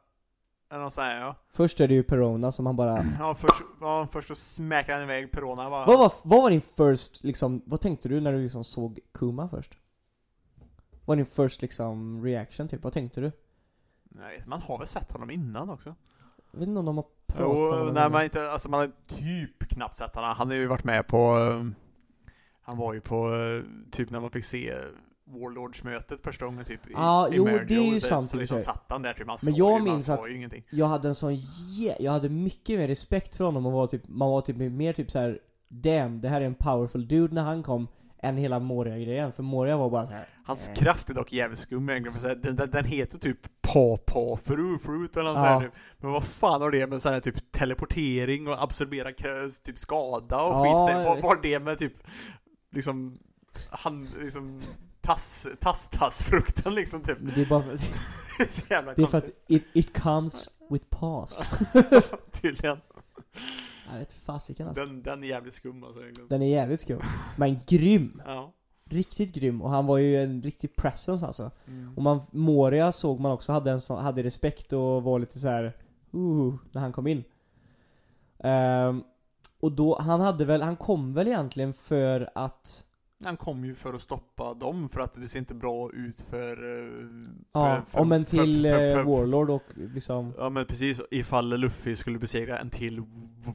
[0.72, 1.34] Eller något sånt här, ja.
[1.50, 2.98] Först är det ju Perona som han bara...
[3.18, 5.86] Ja, först, ja, först så smäcker han iväg Perona bara.
[5.86, 9.48] Vad var, vad var din first liksom, vad tänkte du när du liksom såg Kuma
[9.48, 9.78] först?
[11.04, 12.84] Vad var din first liksom reaction typ?
[12.84, 13.32] Vad tänkte du?
[14.04, 15.94] Nej, man har väl sett honom innan också?
[16.52, 18.80] Jag vet inte om de har pratat om Jo, honom nej man inte, alltså man
[18.80, 20.34] har typ knappt sett honom.
[20.36, 21.66] Han har ju varit med på, eh,
[22.62, 24.74] han var ju på, eh, typ när man fick se
[25.26, 28.84] Warlords-mötet första gången typ i, Ja, i jo, det är ju sant Så liksom satt
[28.88, 30.26] han där typ, man Men jag ju, minns att-.
[30.70, 34.08] Jag hade en sån jä- jag hade mycket mer respekt för honom och var typ,
[34.08, 35.38] man var typ mer typ så här.
[35.68, 37.88] Damn, det här är en powerful dude när han kom
[38.24, 40.26] än hela Moria-grejen, för Moria var bara så här.
[40.44, 40.74] Hans eh.
[40.74, 45.16] kraft är dock jävligt skum egentligen, för den, den, den heter typ Pa-Pa Fru Fruit
[45.16, 45.60] eller något Ja.
[45.60, 45.72] typ.
[45.98, 49.12] Men vad fan har det med så här typ teleportering och absorbera
[49.62, 51.06] typ skada och Ja, skit?
[51.06, 51.92] Vad har det med typ,
[52.70, 53.18] liksom,
[53.70, 54.62] han, liksom,
[55.00, 55.88] tass, tass,
[56.70, 57.18] liksom typ?
[57.20, 57.76] Det är bara för,
[58.48, 61.60] så jävla det är för att it, it comes with paws.
[62.32, 62.78] tydligen.
[63.92, 64.84] Jag vet fasiken alltså.
[64.84, 66.28] Den, den är jävligt skum alltså egentligen.
[66.28, 67.00] Den är jävligt skum.
[67.36, 68.22] Men grym.
[68.26, 68.52] Ja.
[68.90, 69.62] Riktigt grym.
[69.62, 71.50] Och han var ju en riktig presence alltså.
[71.66, 71.96] Mm.
[71.96, 75.48] Och man, Moria såg man också hade, en sån, hade respekt och var lite så
[75.48, 75.64] här.
[76.14, 77.24] Uh, när han kom in.
[78.38, 79.02] Ehm,
[79.60, 82.84] och då, han hade väl, han kom väl egentligen för att
[83.24, 86.78] Han kom ju för att stoppa dem för att det ser inte bra ut för...
[86.80, 87.06] eh,
[87.52, 91.00] Ja, för, om en till för- för- eh, för- Warlord och liksom Ja men precis,
[91.10, 93.00] ifall Luffy skulle besegra en till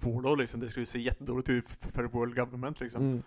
[0.01, 3.01] Warlord liksom, det skulle se jättedåligt ut för World Government liksom.
[3.01, 3.23] mm.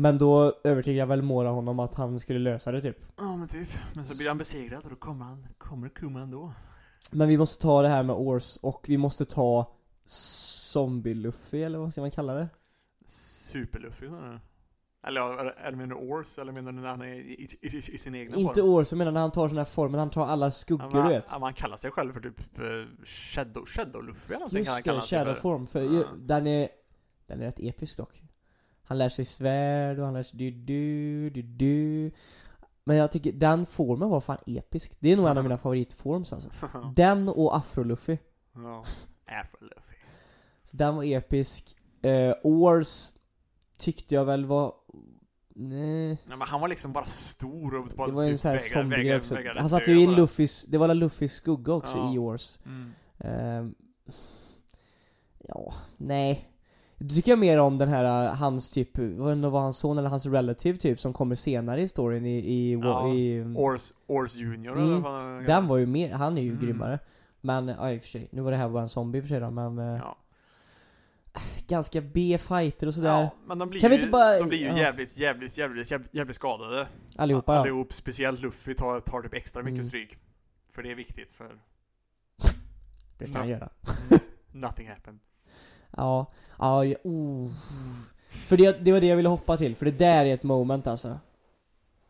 [0.00, 3.68] Men då övertygade väl Mora honom att han skulle lösa det typ Ja men typ,
[3.94, 6.52] men så blir han besegrad och då kommer han, kommer Kuma ändå.
[7.12, 9.72] Men vi måste ta det här med Ors och vi måste ta
[10.06, 12.48] Zombie-Luffy eller vad ska man kalla det?
[13.06, 14.40] Super-Luffy sådär.
[15.06, 17.76] Eller ja, eller menar du Ors, eller menar du när han är i, i, i,
[17.76, 18.68] i sin Inte form?
[18.68, 21.08] Ors, jag menar när han tar den här formen, han tar alla Ja, skuggor du
[21.08, 24.84] vet ja, man kallar sig själv för typ eh, Shadow, Shadow-Luffy eller någonting han Just
[24.84, 25.00] det, sig för.
[25.24, 26.02] Shadowform, för Ja.
[26.18, 26.68] den är
[27.26, 28.22] Den är rätt episk dock
[28.82, 32.10] Han lär sig svärd och han lär sig du du du du
[32.84, 36.32] Men jag tycker den formen var fan episk Det är nog en av mina favoritforms
[36.32, 36.50] alltså
[36.96, 38.18] Den och Afro-Luffy
[38.54, 38.84] ja.
[39.26, 39.94] Afro-Luffy.
[40.64, 43.12] Så den var episk eh, Ors
[43.78, 44.74] Tyckte jag väl var
[45.60, 48.40] Nej, Nej men han var liksom bara stor och bara det var ju en typ
[48.40, 50.06] sån här zombie också vägrade Han satt ju i.
[50.06, 52.14] Luffys, det var Luffys skugga också Ja.
[52.14, 52.92] i Ors Mm.
[53.18, 53.74] Ehm,
[55.48, 56.48] ja, nej.
[56.98, 59.98] Då tycker jag mer om den här, uh, hans typ, vad det var hans son
[59.98, 64.34] eller hans relative typ som kommer senare i storyn i, i, Ja, i Ors, Ors
[64.34, 64.88] Junior Mm.
[64.88, 66.60] eller vad han Den var ju mer, han är ju Mm.
[66.60, 66.98] grymmare.
[67.40, 69.24] Men, ja i och för sig, nu var det här bara en zombie i och
[69.24, 70.16] för sig då, men eh, Ja.
[71.66, 73.08] Ganska B-fighter och sådär.
[73.20, 74.78] ja, men de blir Kan vi ju, inte bara- de blir ju ja.
[74.78, 76.86] jävligt, jävligt, jävligt, jävligt, jävligt skadade.
[77.16, 77.60] Allihopa ja.
[77.60, 79.88] Allihop, speciellt Luffy tar, tar typ extra mycket Mm.
[79.88, 80.18] stryk.
[80.72, 81.50] För det är viktigt för
[83.18, 83.56] Det ska han Ja.
[83.56, 83.68] göra.
[84.52, 85.18] nothing happened.
[85.96, 87.50] Ja, ja, ja, oh.
[88.28, 90.86] För det, det var det jag ville hoppa till, för det där är ett moment
[90.86, 91.18] alltså.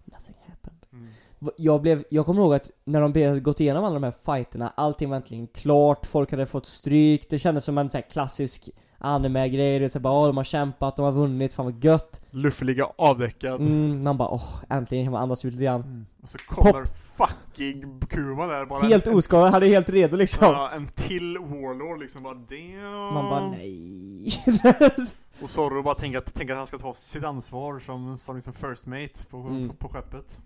[0.04, 0.86] Nothing happened.
[0.92, 1.08] Mm.
[1.56, 4.72] Jag blev, jag kommer ihåg att när de hade gått igenom alla de här fighterna,
[4.76, 8.68] allting var äntligen klart, folk hade fått stryk, det kändes som en sån här klassisk
[8.98, 12.20] anime-grej, det är så bara, åh, de har kämpat, de har vunnit, fan vad gött.
[12.30, 13.60] Luffy ligger avdäckad.
[13.60, 15.80] Mm, man bara, åh, äntligen kan man andas ut lite grann.
[15.82, 16.06] Mm.
[16.22, 20.46] Och så kommer fucking Kuma där bara Helt en, oskadad, han är helt redo liksom.
[20.52, 23.14] Ja, en till Warlord liksom bara damn.
[23.14, 24.28] Man bara, nej.
[25.42, 28.52] Och Zorro bara tänker att, tänker att han ska ta sitt ansvar som, som liksom
[28.52, 29.68] first mate på, Mm.
[29.68, 30.38] på, på skeppet.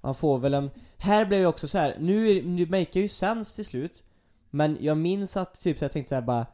[0.00, 0.70] Han får väl en...
[0.96, 1.96] Här blev ju också så här.
[2.00, 4.04] nu, nu maker ju sens till slut.
[4.50, 6.46] Men jag minns att typ så jag tänkte såhär bara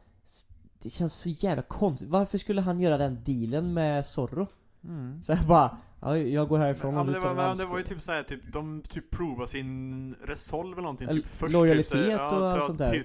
[0.82, 4.46] Det känns så jävla konstigt, varför skulle han göra den dealen med Zorro?
[4.84, 5.22] Mm.
[5.22, 7.66] Så jag bara, ja, jag går härifrån Ja, om men du det, var, men det
[7.66, 11.92] var ju typ såhär, typ, de typ provar sin resolve eller någonting typ först lojalitet
[11.92, 12.90] typ, så, och allt sånt där.
[12.90, 13.04] Till,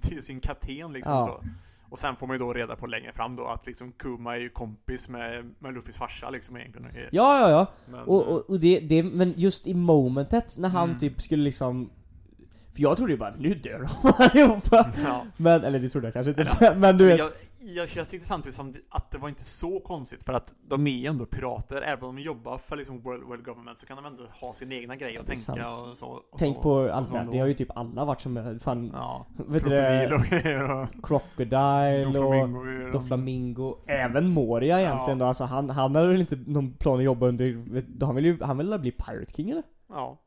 [0.00, 1.26] till sin kapten liksom Ja.
[1.42, 1.48] så.
[1.90, 4.40] Och sen får man ju då reda på längre fram då att liksom Kuma är
[4.40, 6.88] ju kompis med, med Luffys farsa liksom egentligen.
[6.94, 7.66] Ja, ja, ja.
[7.90, 10.98] Men, Och, och, och det, det, men just i momentet när han Mm.
[11.00, 11.90] typ skulle liksom
[12.72, 15.26] För jag trodde ju bara, nu dör de allihopa ja.
[15.36, 17.30] Men, eller det trodde jag kanske inte, men du vet jag,
[17.60, 21.08] jag, jag tyckte samtidigt som att det var inte så konstigt för att de är
[21.10, 24.22] ändå pirater, även om de jobbar för liksom World, world Government så kan de ändå
[24.40, 25.58] ha sin egna grej och tänka sant.
[25.90, 26.06] och så.
[26.06, 29.26] Och Tänk så, på allt det det har ju typ alla varit som, fan, Ja,
[29.36, 35.24] vet du och Crocodile och Doflamingo även Moria egentligen Ja.
[35.24, 38.42] då, alltså han, han hade väl inte någon plan att jobba under, han vill ju,
[38.42, 39.62] han vill bli Pirate King eller?
[39.88, 40.18] Ja,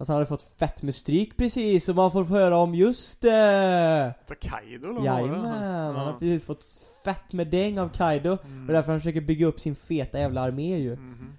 [0.00, 4.14] Alltså han hade fått fett med stryk precis, och man får höra om just det!
[4.26, 5.04] ta Kaido eller?
[5.04, 6.16] Jajamän, han har Ja.
[6.18, 6.64] precis fått
[7.04, 8.66] fett med däng av Kaido, Mm.
[8.66, 10.96] och därför han försöker bygga upp sin feta jävla armé ju.
[10.96, 11.32] Mhm.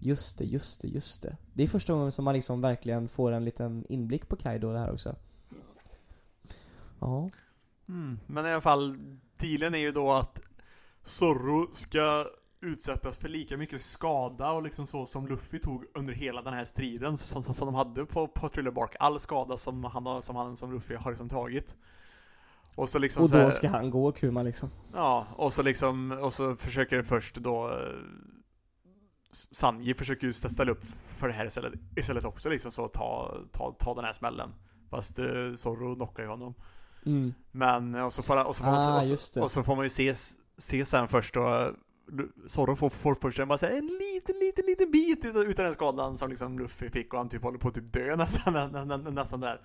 [0.00, 1.36] Just det, just det, just det.
[1.54, 4.78] Det är första gången som man liksom verkligen får en liten inblick på Kaido det
[4.78, 5.16] här också.
[7.00, 7.28] Ja.
[7.88, 8.18] Mm.
[8.26, 8.98] Men i alla fall,
[9.40, 10.40] dealen är ju då att
[11.04, 12.24] Zorro ska
[12.60, 16.64] utsättas för lika mycket skada och liksom så som Luffy tog under hela den här
[16.64, 18.96] striden som, som, som de hade på, på Thriller Bark.
[19.00, 21.76] All skada som han som han som Luffy har liksom tagit.
[22.74, 24.70] Och så liksom Och så här- då ska han gå Kuma liksom.
[24.92, 27.76] Ja, och så liksom, och så försöker först då eh,
[29.32, 30.84] Sanji försöker ju stä- ställa upp
[31.16, 34.54] för det här istället, istället också liksom så ta, ta, ta den här smällen.
[34.90, 36.54] Fast eh, Zorro knockar ju honom.
[37.06, 37.34] Mm.
[37.52, 39.44] Men, och så får, och så får, man, Ah, och, så, det.
[39.44, 40.14] och så får man ju se,
[40.58, 41.72] se sen först då
[42.46, 45.74] Zorro får, får först en, bara säga en liten, liten, liten bit utav, utav den
[45.74, 48.84] skadan som liksom Luffy fick och han typ håller på att typ dö nästan, nä,
[48.84, 49.60] nä, nä, nästan där.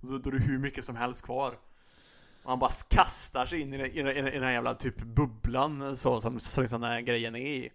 [0.00, 1.58] Och då, då är det hur mycket som helst kvar.
[2.42, 5.96] Och han bara kastar sig in i, i, i, i den här jävla typ bubblan
[5.96, 7.70] så som, som liksom den här grejen är i.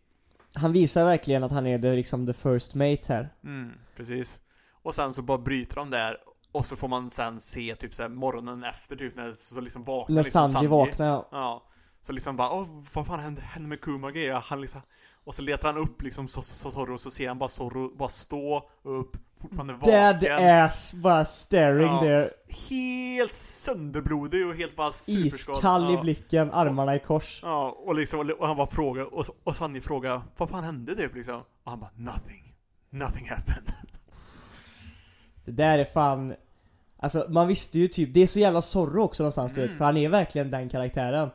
[0.54, 3.30] Han visar verkligen att han är the, liksom the first mate här.
[3.44, 4.42] Mm, precis.
[4.82, 6.18] Och sen så bara bryter de där
[6.52, 10.16] och så får man sen se typ så morgonen efter typ när så liksom vaknar
[10.16, 11.64] När liksom Sanji vaknar, Ja.
[12.10, 14.42] Så liksom bara, åh vad fan hände, hände med Kuma och?
[14.44, 14.82] Han liksom,
[15.24, 17.96] och så letar han upp liksom så, så, Zorro och så ser han bara Zorro
[17.96, 20.20] bara stå upp, fortfarande vaken.
[20.20, 22.24] dead ass bara staring Ja, there.
[22.70, 25.58] Helt sönderblodig och helt bara superskadad.
[25.60, 27.40] Iskall i blicken, armarna i kors.
[27.44, 31.16] Ja, och liksom, och han bara frågar, och, och Sanni frågar, vad fan hände typ
[31.16, 31.36] liksom?
[31.64, 32.54] Och han bara, nothing.
[32.90, 33.74] Nothing happened.
[35.46, 36.34] Det där är fan
[36.98, 39.78] Alltså man visste ju typ, det är så jävla Zorro också någonstans du vet, Mm.
[39.78, 41.30] för han är verkligen den karaktären.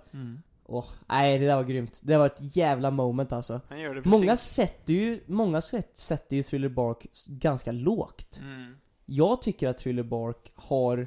[0.67, 2.01] Åh, nej det där var grymt.
[2.03, 3.61] Det var ett jävla moment alltså.
[3.69, 4.21] Han gör det precis.
[4.21, 8.39] Många sätter ju, många sätt, sätter ju Thriller Bark ganska lågt.
[8.43, 8.75] Mm.
[9.07, 11.07] Jag tycker att Thriller Bark har,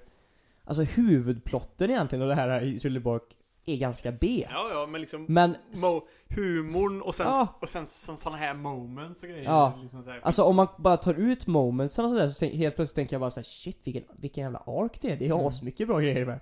[0.64, 3.24] alltså huvudplotten egentligen av det här i Thriller Bark
[3.66, 4.48] är ganska B.
[4.50, 7.48] Ja, ja, men liksom Men, mo- humorn och sen, Ja.
[7.62, 9.44] och sen, sen sådana här moments och grejer.
[9.44, 9.74] Ja.
[9.82, 12.96] Liksom så här, alltså om man bara tar ut momentsen och sådär så helt plötsligt
[12.96, 15.18] tänker jag bara såhär shit vilken, vilken jävla ark det är.
[15.18, 15.46] Det är Mm.
[15.48, 16.40] asmycket bra grejer med.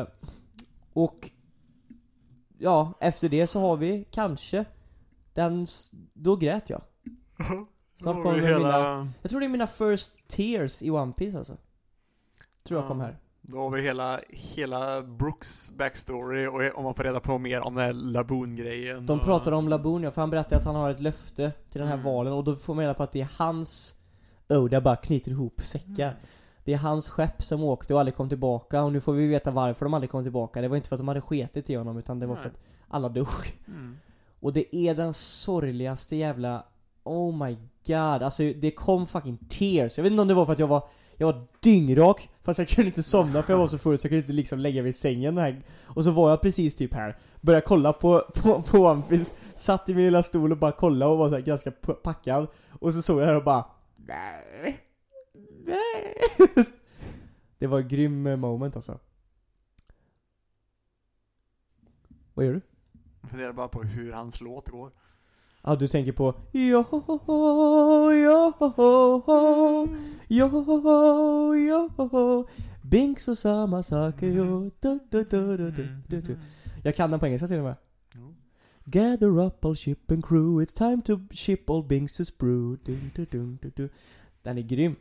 [0.00, 0.06] Eh,
[0.92, 1.30] och
[2.58, 4.64] ja, efter det så har vi kanske
[5.34, 5.66] den,
[6.14, 6.82] då grät jag.
[7.98, 11.56] Snart kommer hela, Jag tror det är mina first tears i One Piece alltså.
[12.66, 12.88] Tror jag Ja.
[12.88, 13.18] kom här.
[13.40, 17.74] Då har vi hela, hela Brooks backstory och om man får reda på mer om
[17.74, 19.06] den här Laboon-grejen.
[19.06, 21.78] De och- pratar om Laboon ja, för han berättar att han har ett löfte till
[21.78, 22.06] den här Mm.
[22.06, 23.94] valen och då får man reda på att det är hans
[24.48, 26.08] Oda bara knyter ihop säckar.
[26.08, 26.16] Mm.
[26.68, 29.50] Det är hans skepp som åkte och aldrig kom tillbaka och nu får vi veta
[29.50, 30.60] varför de aldrig kom tillbaka.
[30.60, 32.52] Det var inte för att de hade sketit i honom utan det var för Nej.
[32.52, 33.26] att alla dog.
[33.68, 33.96] Mm.
[34.40, 36.64] Och det är den sorgligaste jävla
[37.04, 39.98] Oh my god, alltså det kom fucking tears.
[39.98, 42.68] Jag vet inte om det var för att jag var jag var dyngrak, fast jag
[42.68, 44.90] kunde inte somna för jag var så full så jag kunde inte liksom lägga mig
[44.90, 45.62] i sängen här.
[45.84, 49.88] Och så var jag precis typ här, började kolla på, på, på One Piece, satt
[49.88, 51.70] i min lilla stol och bara kollade och var så ganska
[52.02, 52.46] packad.
[52.80, 53.64] Och så såg jag här och bara
[53.96, 54.87] nej.
[57.58, 58.98] Det var en grym eh, moment alltså.
[62.34, 62.60] Vad gör du?
[63.20, 64.92] Jag funderar bara på hur hans låt går.
[65.62, 66.84] Ja, du tänker på Jo,
[68.12, 68.52] jo,
[70.28, 72.46] jo, jo
[72.82, 76.38] Binks och samma saker jo du, du, du, du, du, du, du.
[76.84, 77.76] Jag kan den på engelska till och med.
[78.84, 82.32] Gather up all ship and crew It's time to ship all Binks'
[83.60, 83.88] du, du.
[84.42, 84.96] Den är grym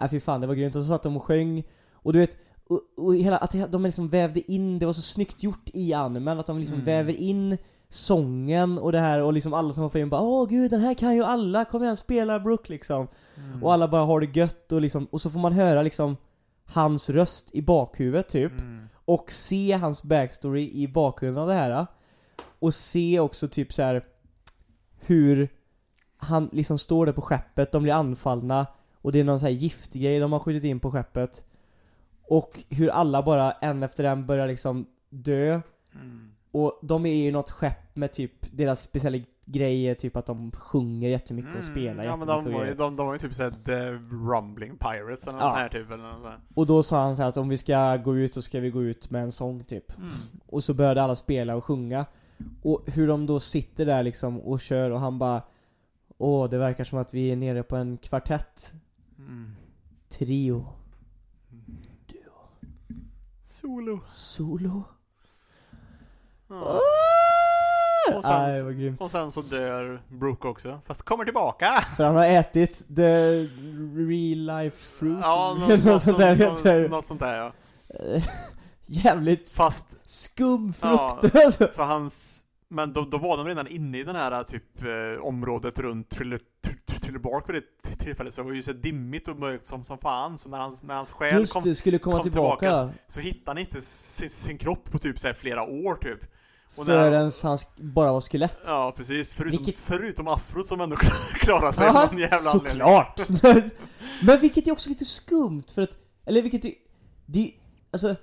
[0.00, 0.76] Nej fy fan, det var grymt.
[0.76, 2.36] Och så satt de och sjöng Och du vet
[2.68, 6.38] och, och hela, att de liksom vävde in, det var så snyggt gjort i animen
[6.38, 6.84] att de liksom Mm.
[6.86, 7.58] väver in
[7.88, 10.94] sången och det här och liksom alla som hoppar in bara Åh gud, den här
[10.94, 13.62] kan ju alla, kom igen spela Brook liksom Mm.
[13.64, 16.16] Och alla bara har det gött och liksom, och så får man höra liksom
[16.64, 18.88] hans röst i bakhuvudet typ Mm.
[19.04, 21.86] och se hans backstory i bakgrunden av det här
[22.58, 24.04] och se också typ så här
[25.06, 25.48] hur
[26.16, 28.66] han liksom står där på skeppet, de blir anfallna
[29.02, 31.44] och det är någon så här giftgrej de har skjutit in på skeppet
[32.22, 35.60] och hur alla bara en efter en börjar liksom dö
[35.94, 36.30] Mm.
[36.52, 41.08] och de är ju något skepp med typ deras speciella grejer, typ att de sjunger
[41.08, 42.06] jättemycket och spelar Mm.
[42.06, 45.26] ja, men jättemycket de var, ju, de, de var ju typ såhär The Rumbling Pirates
[45.26, 45.48] eller något Ja.
[45.48, 46.34] sånt här typ eller något sånt.
[46.54, 48.70] Och då sa han så här att om vi ska gå ut så ska vi
[48.70, 50.10] gå ut med en sång typ Mm.
[50.46, 52.06] Och så började alla spela och sjunga
[52.62, 55.42] Och hur de då sitter där liksom och kör och han bara
[56.18, 58.72] Åh, det verkar som att vi är nere på en kvartett
[59.30, 59.56] Mm.
[60.08, 60.66] Trio
[63.42, 64.00] Solo.
[64.14, 64.84] Solo
[66.48, 66.80] Ja.
[68.16, 71.84] Och sen- vad grymt Och sen så dör Brooke också, fast kommer tillbaka!
[71.96, 73.38] För han har ätit the
[73.96, 77.36] real life fruit Ja, Något, något, något, sånt där sånt, heter något, något sånt där
[77.36, 77.52] ja.
[78.86, 81.18] Jävligt Fast, skum Ja.
[81.20, 81.68] frukt alltså.
[81.72, 82.44] så hans...
[82.72, 87.18] Men då, då var de redan inne i den här typ eh, området runt Thriller
[87.18, 90.38] Bark vid det tillfället, så det var ju så dimmigt och mörkt som, som fan,
[90.38, 93.20] så när hans, när hans själ Just kom, det, skulle komma kom tillbaka, tillbaka, så
[93.20, 96.18] hittade han inte sin, sin kropp på typ så här flera år typ.
[96.76, 99.32] Och Förrän han bara var skelett Ja, precis.
[99.32, 100.96] Förutom, Vilket- förutom afrot som ändå
[101.34, 102.70] klarar sig Ja, av någon jävla anledning.
[102.70, 103.28] såklart!
[104.22, 105.90] Men vilket är också lite skumt för att,
[106.26, 106.74] eller vilket är,
[107.26, 107.52] det,
[107.90, 108.16] alltså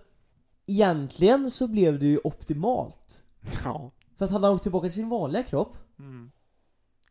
[0.68, 3.24] Egentligen så blev det ju optimalt
[3.64, 3.92] Ja.
[4.18, 6.32] För att hade han åkt tillbaka till sin vanliga kropp Mm.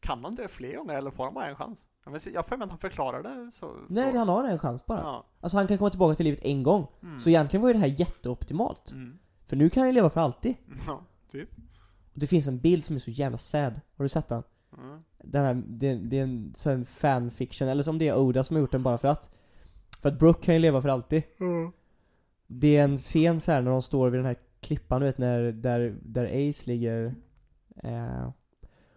[0.01, 1.87] Kan han dö fler gånger eller får han bara en chans?
[2.05, 3.77] Jag Jag har för mig att han förklarar det så.
[3.89, 4.19] Nej, så.
[4.19, 5.27] han har en chans bara Ja.
[5.41, 7.21] Alltså han kan komma tillbaka till livet en gång Mm.
[7.21, 9.19] Så egentligen var ju det här jätteoptimalt Mm.
[9.47, 10.55] För nu kan han ju leva för alltid
[10.87, 11.49] Ja, typ.
[12.13, 14.43] Och det finns en bild som är så jävla sad Har du sett den?
[14.79, 14.99] Mm.
[15.25, 18.61] Den här, det, det är en sån fanfiction, eller som det är Oda som har
[18.61, 19.31] gjort den bara för att
[20.01, 21.23] För att Brooke kan ju leva för alltid
[22.47, 24.37] Det är en scen så här när de står vid den här
[24.67, 27.15] klippan du vet när, där, där Ace ligger
[27.83, 28.29] eh,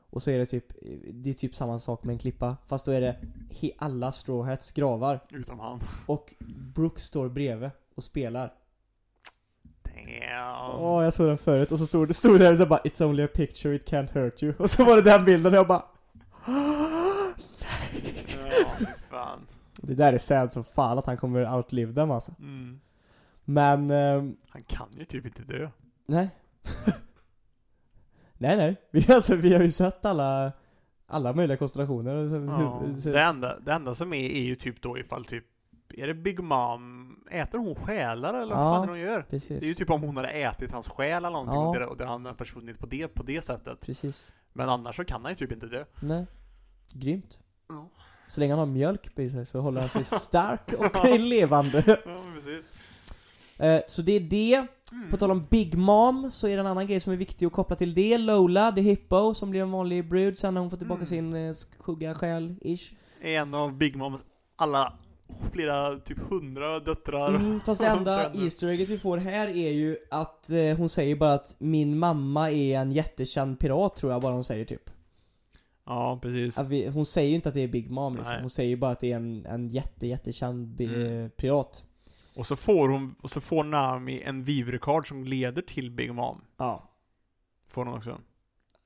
[0.09, 0.65] Och så är det typ,
[1.13, 3.15] det är typ samma sak med en klippa Fast då är det
[3.49, 5.79] he, alla Straw Hats gravar Utom han.
[6.05, 6.33] Och
[6.75, 8.53] Brooke står bredvid och spelar
[9.83, 10.81] Damn.
[10.81, 13.23] Åh jag såg den förut och så stod det, stod det så bara 'It's only
[13.23, 15.83] a picture, it can't hurt you' Och så var det den bilden och jag bara
[16.47, 17.33] Ja,
[18.77, 19.39] fy fan.
[19.81, 22.79] Det där är sad som fan att han kommer outlive dem alltså Mm.
[23.53, 25.69] Men, ehm, Han kan ju typ inte dö.
[26.05, 26.29] nej
[28.37, 30.51] Nej nej, vi, alltså, vi har ju sett alla
[31.07, 32.15] Alla möjliga konstellationer
[32.47, 32.83] Ja.
[33.11, 35.43] Det, enda, det enda som är är ju typ då ifall typ
[35.93, 39.21] är det Big Mom, äter hon själar eller vad Ja, fan är det hon gör?
[39.21, 41.67] Precis, Det är ju typ om hon hade ätit hans själ eller någonting Ja.
[41.67, 43.79] och, det, och det, han har försvunnit på det, på det sättet.
[43.81, 45.85] precis Men annars så kan han ju typ inte dö.
[46.01, 46.25] Nej,
[46.91, 47.89] grymt Ja.
[48.27, 52.21] Så länge han har mjölk i sig så håller han sig stark och levande Ja,
[52.35, 52.69] precis.
[53.59, 55.09] Eh, Så det är det Mm.
[55.11, 57.51] På tal om Big Mom så är det en annan grej som är viktig att
[57.51, 60.77] koppla till det Lola, the hippo, som blir en vanlig brud sen när hon får
[60.77, 61.07] tillbaka Mm.
[61.07, 62.91] sin eh, skugga själ, ish
[63.21, 64.93] En av Big Moms alla,
[65.51, 67.35] flera, typ hundra döttrar.
[67.35, 68.31] mm, Fast det enda.
[68.33, 72.51] Easter egget vi får här är ju att eh, hon säger bara att min mamma
[72.51, 74.89] är en jättekänd pirat tror jag bara hon säger typ
[75.85, 76.59] Ja, precis.
[76.67, 78.41] vi, Hon säger ju inte att det är Big Mom liksom, Nej.
[78.41, 81.29] hon säger bara att det är en, en jätte, jättekänd Mm.
[81.29, 81.83] pirat
[82.35, 86.41] Och så får hon, och så får Nami en vivrekard som leder till Big Mom.
[86.57, 86.89] Ja,
[87.67, 88.21] Får hon också.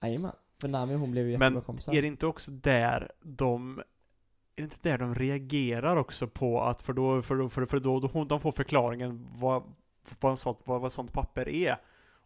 [0.01, 3.11] jajamän För Nami och hon blev ju Men jättebra kompisar Är det inte också där
[3.21, 3.81] de
[4.55, 7.79] är det inte där de reagerar också på att, för då, för då, för, för
[7.79, 9.63] då, då hon, de får förklaringen vad,
[10.19, 11.77] vad, en sånt, vad, vad sånt papper är.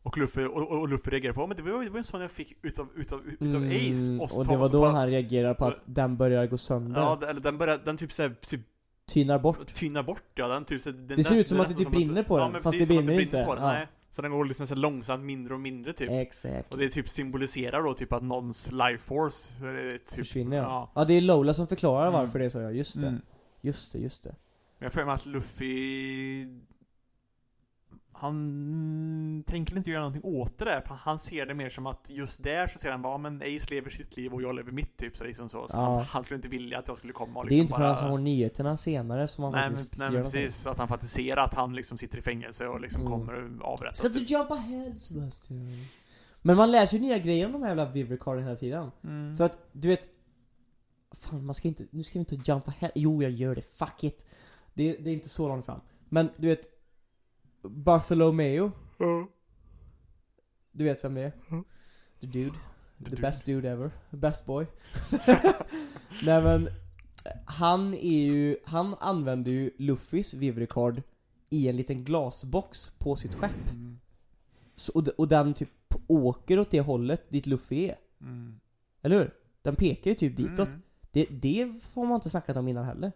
[0.01, 2.31] Och Luffy, och, och Luffy reagerar på, men det var, det var en sån jag
[2.31, 4.11] fick utav, utav, utav Ace.
[4.11, 7.01] Mm, så och tar- det var då han reagerar på att den börjar gå sönder
[7.01, 8.61] Ja, eller den börjar, den typ såhär, typ
[9.11, 11.67] Tynar bort tynar bort ja, den typ så, den, Det ser den- ut som att
[11.67, 13.45] det typ brinner på ja, den, men fast precis, det brinner inte.
[13.45, 13.71] på den, Ja.
[13.71, 13.87] nej.
[14.11, 16.09] Så den går liksom så långsamt mindre och mindre typ.
[16.11, 20.63] Exakt Och det typ symboliserar då typ att någons life force eh, typ, Försvinner ja.
[20.63, 20.91] ja.
[20.95, 22.19] ja det är Lola som förklarar Mm.
[22.19, 23.21] varför det är så ja, just det Mm.
[23.61, 24.35] Just det, just det
[24.79, 26.45] Men jag får mig att Luffy
[28.19, 32.09] han tänker inte göra någonting åt det där, för han ser det mer som att
[32.09, 34.71] just där så ser han bara, "Ja, men Ace lever sitt liv och jag lever
[34.71, 35.67] mitt typ, så liksom så.
[35.67, 35.81] så Ja.
[35.95, 37.93] han, han skulle inte vilja att jag skulle komma och Det är liksom inte förrän
[37.93, 38.01] bara...
[38.01, 40.87] han får nyheterna senare som han Nej men, faktiskt nej gör men precis, att han
[40.87, 43.11] faktiskt ser att han liksom sitter i fängelse och liksom Mm.
[43.11, 43.97] kommer avrättas.
[43.97, 44.29] Ska du typ.
[44.29, 45.67] jump ahead Sebastian?
[46.41, 49.35] Men man lär sig nya grejer om de här jävla Vivricaren hela tiden Mm.
[49.35, 50.09] För att, du vet
[51.15, 54.03] Fan man ska inte, nu ska vi inte jump ahead Jo jag gör det, fuck
[54.03, 54.25] it
[54.73, 55.79] Det, det är inte så långt fram
[56.09, 56.61] Men du vet
[57.69, 59.27] Bartholomew Ja.
[60.71, 61.31] Du vet vem det är?
[61.51, 61.63] Mm.
[62.21, 62.51] The dude
[62.97, 63.21] The The dude.
[63.21, 63.91] best dude ever.
[64.09, 64.65] Best boy.
[66.25, 66.69] Nej men,
[67.45, 71.01] han är ju, han använder ju Luffys Vivricard
[71.49, 73.71] i en liten glasbox på sitt skepp.
[73.71, 73.99] Mm.
[74.75, 75.69] Så, och, och den typ
[76.07, 77.97] åker åt det hållet dit Luffy är.
[78.21, 78.59] Mm.
[79.01, 79.33] Eller hur?
[79.61, 80.67] Den pekar ju typ ditåt.
[80.67, 80.81] Mm.
[81.11, 83.11] Det, det har man inte snackat om innan heller.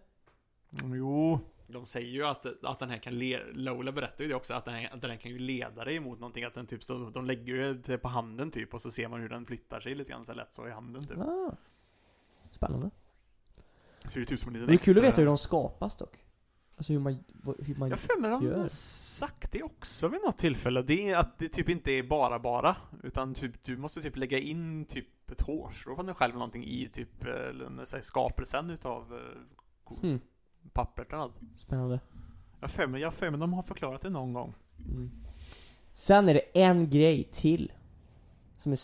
[0.82, 1.40] Mm, Jo,
[1.72, 4.64] de säger ju att, att den här kan leda, Lola berättar ju det också, att
[4.64, 7.10] den, här, att den här kan ju leda dig mot någonting, att den typ, så,
[7.10, 10.10] de lägger det på handen typ, och så ser man hur den flyttar sig lite
[10.10, 11.18] grann så lätt så i handen typ.
[11.18, 11.56] Ah.
[12.50, 12.90] Spännande.
[13.98, 15.96] Så det är typ som en liten Det är kul att veta hur de skapas
[15.96, 16.18] dock.
[16.76, 17.24] Alltså hur man,
[17.58, 20.82] hur man Jag för mig de har sagt det också vid något tillfälle.
[20.82, 22.76] Det är att det typ inte är bara bara.
[23.02, 26.88] Utan typ, du måste typ lägga in typ ett hårstrå från dig själv någonting i
[26.92, 29.20] typ eh, så här, skapelsen utav eh,
[30.00, 30.20] Hmm.
[30.72, 31.40] Pappret eller något.
[31.56, 32.00] Spännande.
[32.60, 34.54] Jag har för mig, jag för mig de har förklarat det någon gång.
[34.88, 35.10] Mm.
[35.92, 37.72] Sen är det en grej till
[38.58, 38.78] som, är,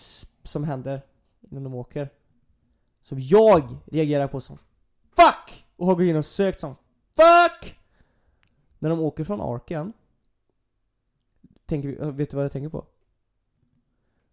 [0.47, 1.03] som händer
[1.41, 2.09] innan de åker.
[3.01, 4.59] Som jag reagerar på som
[5.17, 5.67] FUCK!
[5.77, 6.75] Och har gått in och sökt som
[7.17, 7.79] FUCK!
[8.79, 9.93] När de åker från Arken
[11.67, 12.87] tänker vi, Vet du vad jag tänker på?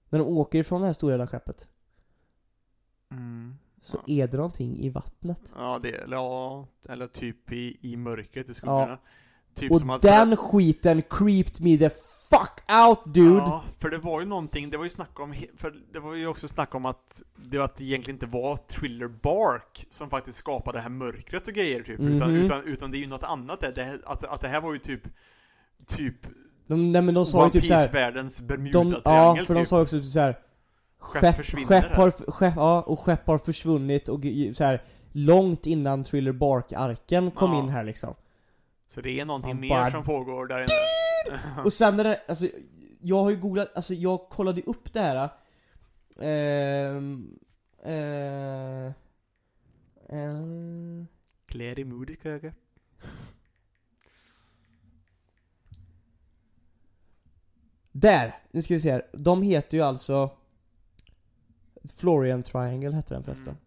[0.10, 1.68] När de åker ifrån det här stora jävla skeppet
[3.86, 4.24] Så Ja.
[4.24, 8.50] är det någonting i vattnet Ja, det, eller, ja, eller typ i, i mörkret i
[8.50, 8.54] Ja.
[8.54, 8.98] skuggorna.
[9.56, 11.90] Typ Och den skiten creeped me the
[12.30, 13.36] fuck out dude!
[13.36, 16.28] Ja, för det var ju någonting, det var ju snack om, för det var ju
[16.28, 20.38] också snack om att det, var att det egentligen inte var Thriller Bark som faktiskt
[20.38, 22.46] skapade det här mörkret och grejer typ, utan, Mhm.
[22.46, 24.80] utan, utan det är ju något annat där, det, att, att det här var ju
[24.80, 25.02] typ,
[25.86, 26.16] typ
[26.68, 29.68] De, nej men de sa ju typ såhär Piece-världens De, Bermuda-triangel ja, för de typ.
[29.68, 30.40] sa också så här.
[31.06, 34.20] Skepp försvinner skepp, har, skepp, ja, och skepp har försvunnit och
[34.56, 37.60] så här långt innan Thriller Bark-arken kom Ja.
[37.60, 38.16] in här liksom.
[38.89, 41.39] Så det är någonting mer bara- som pågår där inne.
[41.66, 42.47] Och sen är det, alltså,
[43.01, 45.30] jag har ju googlat, alltså jag kollade upp det här.
[46.20, 47.39] Ehm,
[47.84, 48.86] eh,
[50.20, 50.43] eh,
[51.47, 52.53] Klär i modig köke.
[57.91, 59.06] där, nu ska vi se här.
[59.14, 60.30] De heter ju alltså
[61.96, 63.48] Florian Triangle hette den förresten.
[63.48, 63.60] Mm.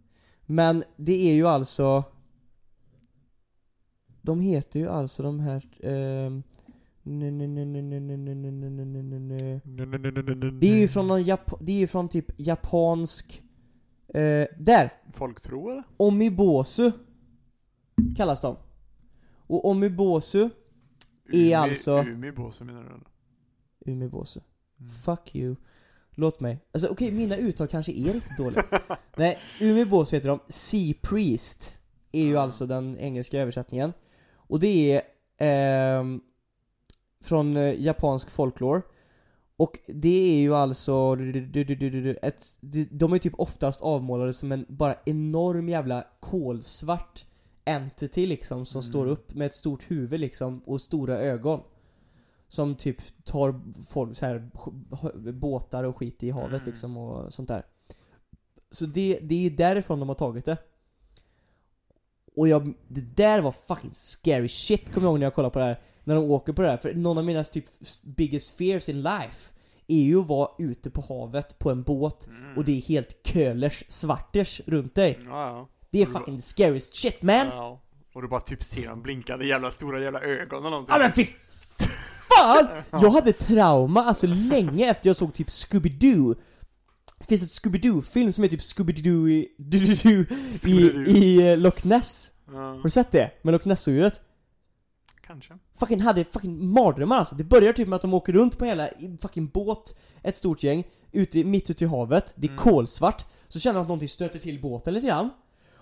[0.47, 2.05] Men det är ju alltså
[4.23, 6.33] De heter ju alltså de här eh,
[10.51, 13.43] det är ju från typ japansk...
[14.09, 14.93] Eh, där!
[15.13, 15.85] Folktro eller?
[15.97, 16.93] Omibosu
[18.17, 18.57] kallas de.
[19.37, 20.51] Och omibosu är
[21.33, 21.99] Umi, alltså...
[21.99, 23.03] Umibosu menar
[23.85, 23.93] du?
[23.93, 24.41] Umibosu.
[24.81, 24.91] Mm.
[24.91, 25.57] Fuck you.
[26.21, 26.59] Låt mig.
[26.73, 28.63] Alltså okej, mina uttal kanske är riktigt dåliga.
[29.17, 30.41] Nej, Umibosu heter de.
[30.49, 31.75] Sea Priest
[32.13, 32.41] Är ju Ah.
[32.43, 33.93] alltså den engelska översättningen.
[34.37, 35.03] Och det är
[35.99, 36.21] ehm,
[37.25, 38.83] Från eh, japansk folklore.
[39.57, 41.17] Och det är ju alltså
[42.23, 42.43] ett,
[42.91, 47.25] De är typ oftast avmålade som en bara enorm jävla kolsvart
[47.65, 48.91] entity liksom som Mm.
[48.91, 51.61] står upp med ett stort huvud liksom och stora ögon
[52.49, 54.51] Som typ tar folk, så här,
[55.33, 56.67] båtar och skit i havet Mm.
[56.67, 57.63] liksom och sånt där
[58.71, 60.57] Så det, det är därifrån de har tagit det
[62.37, 65.59] Och jag, det där var fucking scary shit kommer jag ihåg när jag kollade på
[65.59, 67.65] det här När de åker på det här, för någon av mina typ
[68.03, 69.53] biggest fears in life
[69.87, 72.57] Är ju att vara ute på havet på en båt Mm.
[72.59, 75.69] och det är helt kölers svarters runt dig Ja, ja.
[75.91, 77.47] Det är Och du fucking the scariest shit man!
[77.47, 77.81] Ja.
[78.15, 80.93] Och du bara typ ser de blinkande jävla stora jävla ögon eller någonting.
[80.95, 81.27] Ja men fy
[82.39, 82.67] fan!
[83.03, 86.37] Jag hade trauma alltså länge efter jag såg typ Scooby-Doo
[87.19, 90.27] Det finns ett Scooby-Doo-film som är typ Scooby-Doo i, du, du, du,
[90.71, 90.81] i,
[91.19, 93.31] i eh, Loch Ness Ja, Har du sett det?
[93.43, 94.21] Med Loch Ness-odjuret?
[95.27, 95.55] kanske.
[95.79, 98.89] Fucking hade fucking mardrömmar alltså Det börjar typ med att de åker runt på hela
[99.23, 102.59] fucking båt Ett stort gäng ute, Mitt ute i havet Det är Mm.
[102.63, 105.31] kolsvart Så känner de att någonting stöter till båten lite grann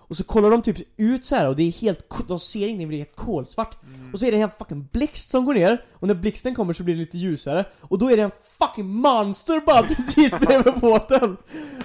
[0.09, 2.89] Och så kollar de typ ut så här och det är helt De ser ingenting
[2.89, 4.13] det är helt kolsvart Mm.
[4.13, 6.83] Och så är det en fucking blixt som går ner Och när blixten kommer så
[6.83, 11.37] blir det lite ljusare Och då är det en fucking monster bara precis bredvid båten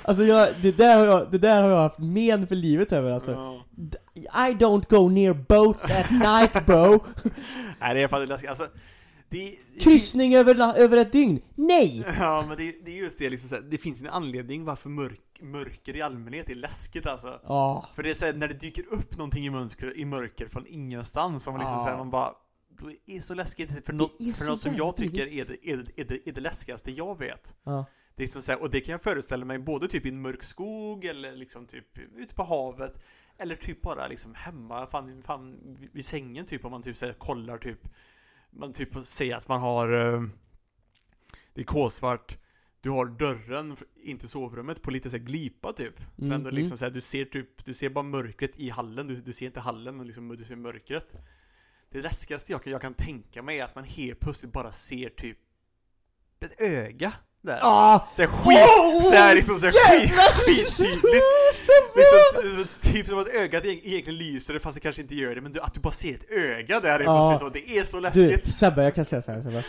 [0.03, 3.11] Alltså jag, det där har jag, det där har jag haft men för livet över
[3.11, 3.32] alltså.
[4.49, 6.99] I don't go near boats at night bro
[7.82, 8.49] Nej, det är fan läskigt.
[8.49, 8.67] Alltså,
[9.32, 11.41] det, Kryssning över, la- över ett dygn?
[11.55, 12.05] Nej!
[12.19, 14.89] Ja, men det, det är just det liksom så här, det finns en anledning varför
[14.89, 17.39] mörk, mörker i allmänhet är läskigt alltså.
[17.43, 20.47] Ja, För det är så här, när det dyker upp någonting i mörker, i mörker
[20.47, 21.84] från ingenstans som man liksom Ja.
[21.86, 22.34] säger man bara
[22.79, 25.77] då är det så läskigt för något, för något som jag tycker är det, är,
[25.77, 27.55] det, är, det, är det läskigaste jag vet.
[27.63, 27.86] ja.
[28.15, 30.21] Det är liksom så här, och det kan jag föreställa mig både typ i en
[30.21, 32.99] mörk skog eller liksom typ ute på havet
[33.38, 35.57] eller typ bara liksom hemma, fan, fan
[35.93, 37.79] vid sängen typ om man typ så här, kollar typ
[38.52, 40.24] man typ säger att man har eh,
[41.54, 42.38] det är kolsvart
[42.82, 45.97] du har dörren in till sovrummet på lite så här glipa typ.
[46.18, 46.60] Så Mm, ändå mm.
[46.60, 49.45] liksom så här, du ser typ, du ser bara mörkret i hallen, du, du ser
[49.45, 51.16] inte hallen men liksom du ser mörkret.
[51.89, 55.10] Det läskigaste jag kan, jag kan tänka mig är att man helt plötsligt bara ser
[55.10, 55.38] typ
[56.39, 57.59] ett öga där.
[57.61, 58.07] Ah!
[58.13, 59.03] Så skit, Oh!
[59.03, 61.03] så här liksom så här skit, skittydligt.
[61.97, 65.51] Liksom, typ som att ögat eg- egentligen lyser fast det kanske inte gör det, men
[65.51, 68.53] du, att du bara ser ett öga där plötsligt så, det är så Du, läskigt.
[68.53, 69.63] Sebbe, jag kan säga så här Sebbe.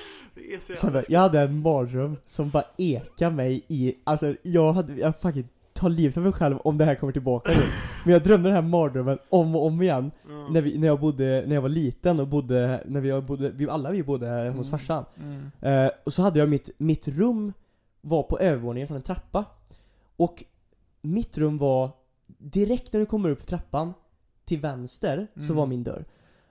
[0.76, 5.48] Sebbe, jag hade en mardröm som bara ekade mig i, alltså jag hade, jag fucking
[5.74, 7.56] tar livet av mig själv om det här kommer tillbaka nu.
[8.04, 10.10] Men jag drömde den här mardrömmen om och om igen.
[10.28, 10.48] Ja.
[10.50, 13.68] När, vi, när jag bodde, när jag var liten och bodde, när vi bodde, vi,
[13.68, 14.78] alla vi bodde här hos Mm.
[14.78, 15.04] farsan.
[15.60, 15.84] Mm.
[15.84, 17.52] Eh, och så hade jag mitt, mitt rum
[18.04, 19.44] var på övervåningen från en trappa.
[20.16, 20.44] Och
[21.02, 21.90] mitt rum var
[22.38, 23.92] direkt när du kommer upp för trappan
[24.44, 25.56] till vänster så Mm.
[25.56, 26.04] var min dörr.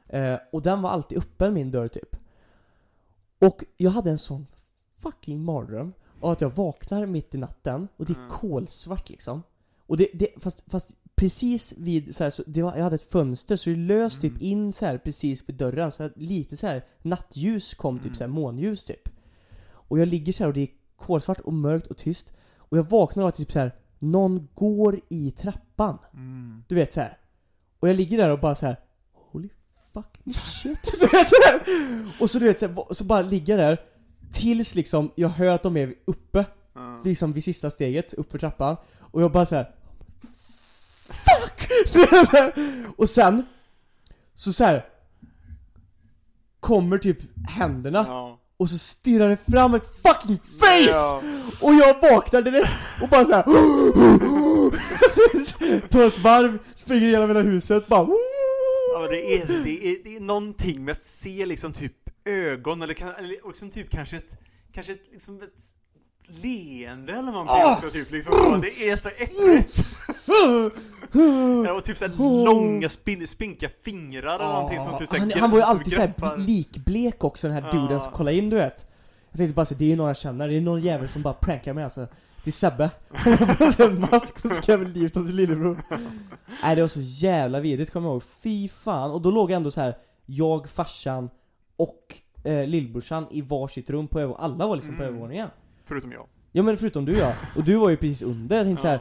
[0.08, 2.16] Eh, och den var alltid öppen min dörr typ.
[3.40, 4.48] Och jag hade en sån
[4.98, 5.94] fucking mardröm.
[6.22, 8.30] Och att jag vaknar mitt i natten och det är Mm.
[8.30, 9.44] kolsvart liksom.
[9.78, 13.12] Och det, det fast, fast precis vid så här, så det var, jag hade ett
[13.12, 14.44] fönster så det lös typ Mm.
[14.44, 18.16] in så här precis vid dörren så lite så här nattljus kom typ Mm.
[18.16, 19.10] så här månljus typ.
[19.64, 20.70] Och jag ligger så här och det är
[21.02, 22.34] kolsvart och mörkt och tyst.
[22.58, 25.98] Och jag vaknar av att typ så här någon går i trappan.
[26.14, 26.64] Mm.
[26.68, 27.18] Du vet så här.
[27.80, 28.80] Och jag ligger där och bara så här.
[29.14, 29.50] Holy
[29.94, 30.34] fucking
[30.64, 30.92] shit.
[31.00, 31.62] Du vet, så här.
[32.22, 33.82] Och så du vet så, här, så bara ligger jag där
[34.34, 37.02] tills liksom jag hör att de är uppe, Ja.
[37.04, 38.76] liksom vid sista steget, upp för trappan.
[39.00, 39.72] Och jag bara så här.
[41.02, 41.70] Fuck!
[42.98, 43.46] Och sen,
[44.36, 44.86] så så här.
[46.60, 47.18] Kommer typ
[47.50, 48.40] händerna Ja.
[48.62, 51.16] Och så stirrar det fram ett fucking face!
[51.62, 52.70] Och jag vaknar direkt
[53.02, 53.44] och bara såhär
[55.90, 58.08] Tar ett varv, springer igenom hela huset, bara
[58.94, 61.94] Ja, men det, är, det, är, det är någonting med att se liksom typ
[62.26, 64.38] ögon eller, kan- eller liksom typ kanske ett,
[64.74, 65.76] kanske ett, liksom ett
[66.44, 67.74] leende eller någonting Ah!
[67.74, 68.56] också typ liksom så.
[68.58, 69.78] Det är så äckligt!
[71.66, 75.58] Ja, och typ såhär långa spin, spinka fingrar eller någonting som typ han, han var
[75.58, 78.00] ju alltid såhär likblek också den här duden Ja.
[78.00, 78.86] som kollade in du vet.
[79.30, 81.34] Jag tänkte bara så det är någon jag känner, det är någon jävel som bara
[81.34, 82.08] prankar mig alltså.
[82.44, 82.90] Det är Sebbe.
[83.78, 85.78] På en mask och skrämmer livet av sin lillebror.
[86.64, 89.12] Nej det var så jävla vidrigt kommer jag ihåg, fy fan.
[89.12, 91.30] Och då låg jag ändå så här jag, farsan
[91.76, 95.14] och eh, lillbrorsan i varsitt rum på över, alla var liksom på Mm.
[95.14, 95.50] övervåningen.
[95.86, 96.26] Förutom jag.
[96.52, 99.00] Ja men förutom du ja, och du var ju precis under, jag tänkte Ja.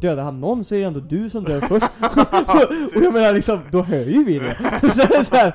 [0.00, 1.86] Dödar han någon så är det ändå du som dör först.
[2.96, 4.54] Och jag menar liksom, då hör ju vi det.
[4.94, 5.52] Så är det så här,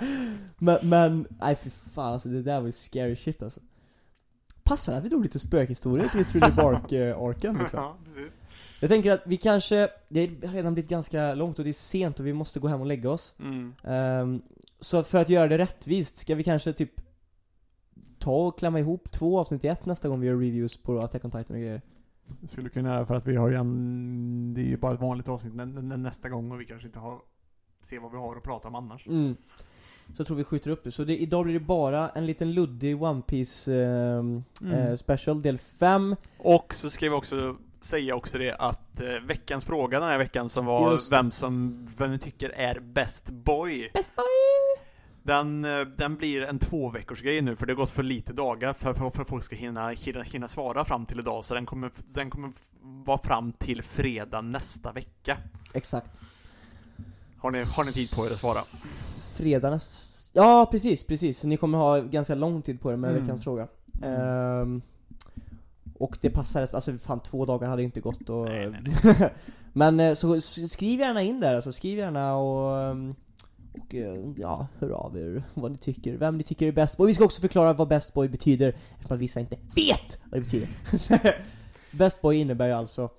[0.57, 3.59] Men, men, nej för fan alltså det där var ju scary shit alltså.
[4.63, 7.79] Passar att vi drog lite spökhistorier till Thriller Bark-arken liksom?
[7.79, 8.39] Ja, precis.
[8.81, 12.19] Jag tänker att vi kanske, det har redan blivit ganska långt och det är sent
[12.19, 13.33] och vi måste gå hem och lägga oss.
[13.39, 13.73] Mm.
[13.83, 14.41] Ehm,
[14.79, 16.91] Så för att göra det rättvist, ska vi kanske typ
[18.19, 21.25] Ta och klämma ihop två avsnitt i ett nästa gång vi gör reviews på Attack
[21.25, 21.81] on Titan och grejer?
[21.87, 21.94] Det
[22.47, 25.27] skulle kunna göra för att vi har ju en, det är ju bara ett vanligt
[25.27, 27.19] avsnitt nä, nä, nästa gång och vi kanske inte har,
[27.81, 29.07] ser vad vi har att prata om annars.
[29.07, 29.35] Mm.
[30.07, 30.91] Så jag tror vi skjuter upp det.
[30.91, 34.73] Så det, idag blir det bara en liten luddig One Piece ehm, Mm.
[34.73, 36.15] eh, special del 5.
[36.37, 40.49] Och så ska vi också säga också det att eh, veckans fråga den här veckan
[40.49, 41.11] som var Just.
[41.11, 43.91] vem som, vem ni tycker är bäst boy.
[43.93, 44.25] Best boy!
[45.25, 48.33] Den, eh, den blir en två veckors grej nu för det har gått för lite
[48.33, 51.53] dagar för, för, för att folk ska hinna, hinna, hinna svara fram till idag så
[51.53, 52.51] den kommer, den kommer
[53.05, 55.37] vara fram till fredag nästa vecka.
[55.73, 56.11] Exakt.
[57.37, 58.59] Har ni, har ni tid på er att svara?
[59.35, 60.31] Fredag näst...
[60.33, 61.39] Ja, precis, precis.
[61.39, 63.21] Så ni kommer ha ganska lång tid på er med Mm.
[63.21, 63.67] veckans fråga.
[64.03, 64.81] Ehm,
[65.99, 68.45] och det passar rätt, alltså fan två dagar hade inte gått och...
[68.45, 68.69] Nej,
[69.03, 69.31] nej,
[69.73, 72.95] Men eh, så skriv gärna in där, alltså skriv gärna och...
[73.77, 77.07] Och eh, ja, hör av er vad ni tycker, vem ni tycker är bäst boy.
[77.07, 80.69] Vi ska också förklara vad best boy betyder, eftersom vissa inte vet vad det betyder.
[81.91, 83.09] best boy innebär ju alltså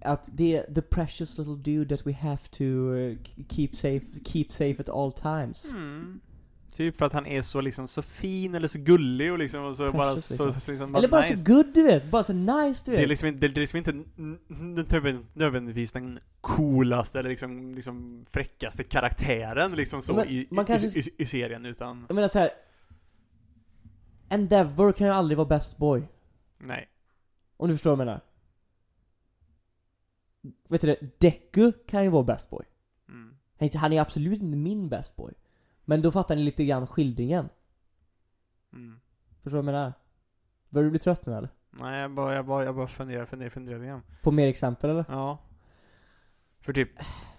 [0.00, 3.16] att det är the precious little dude that we have to eh,
[3.48, 5.72] keep safe, keep safe at all times.
[5.72, 6.20] Mm.
[6.76, 9.76] Typ för att han är så liksom så fin eller så gullig och liksom och
[9.76, 10.60] så bara Precious, så, liksom.
[10.60, 11.36] så, liksom Eller bara nice.
[11.36, 13.00] så good du vet, bara så nice du vet.
[13.00, 13.92] Det är liksom inte, det är liksom inte
[15.34, 21.02] nödvändigtvis den coolaste eller liksom, liksom fräckaste karaktären liksom så Men i, man kanske- i,
[21.02, 22.50] i, i serien utan Jag menar så här.
[24.28, 26.02] Endeavor kan ju aldrig vara best boy.
[26.58, 26.88] nej.
[27.56, 28.20] Om du förstår vad jag menar.
[30.68, 31.18] Vet du det?
[31.20, 32.64] Deku kan ju vara best boy.
[33.08, 33.28] Mm.
[33.28, 35.32] Han är inte- Han är absolut inte min best boy.
[35.88, 37.48] Men då fattar ni lite grann skildringen.
[38.72, 39.00] Mm.
[39.42, 39.92] Förstår du vad jag menar?
[40.68, 41.48] Börjar du bli trött nu eller?
[41.70, 44.02] Nej, jag bara, jag bara, jag bara funderar, funderar, funderar igen.
[44.22, 45.04] På mer exempel eller?
[45.08, 45.38] Ja.
[46.60, 46.90] För typ,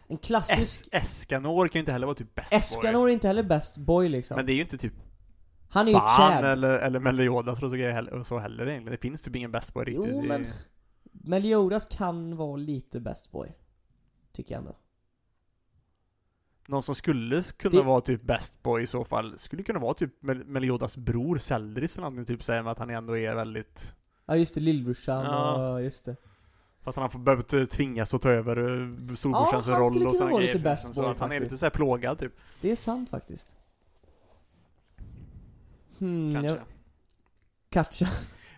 [0.07, 0.87] En klassisk...
[0.91, 2.57] es Escanor kan ju inte heller vara typ best boy.
[2.59, 4.35] Escanor är inte heller best boy liksom.
[4.35, 4.93] Men det är ju inte typ
[5.69, 8.91] han är ju Ban eller, eller Meliodas och så, heller- och så heller egentligen.
[8.91, 10.05] Det finns typ ingen best boy riktigt.
[10.09, 10.45] Jo men...
[11.11, 13.57] Meliodas kan vara lite best boy.
[14.33, 14.75] Tycker jag ändå.
[16.69, 19.93] Någon som skulle kunna Det- vara typ best boy i så fall, skulle kunna vara
[19.93, 23.95] typ Mel- Meliodas bror Zeldris eller någonting, typ säger man att han ändå är väldigt
[24.25, 25.73] Ja just det, lillbrorsan Ja.
[25.73, 26.15] och just det.
[26.83, 30.47] Fast han har behövt tvingas att ta över eh, storbrorsans Ja, roll och sådana grejer.
[30.53, 32.33] lite best liksom, så boy att han är lite såhär plågad typ.
[32.61, 33.51] Det är sant faktiskt.
[35.99, 36.55] Hmm, Kanske.
[36.55, 36.61] Ja,
[37.69, 38.09] kanske.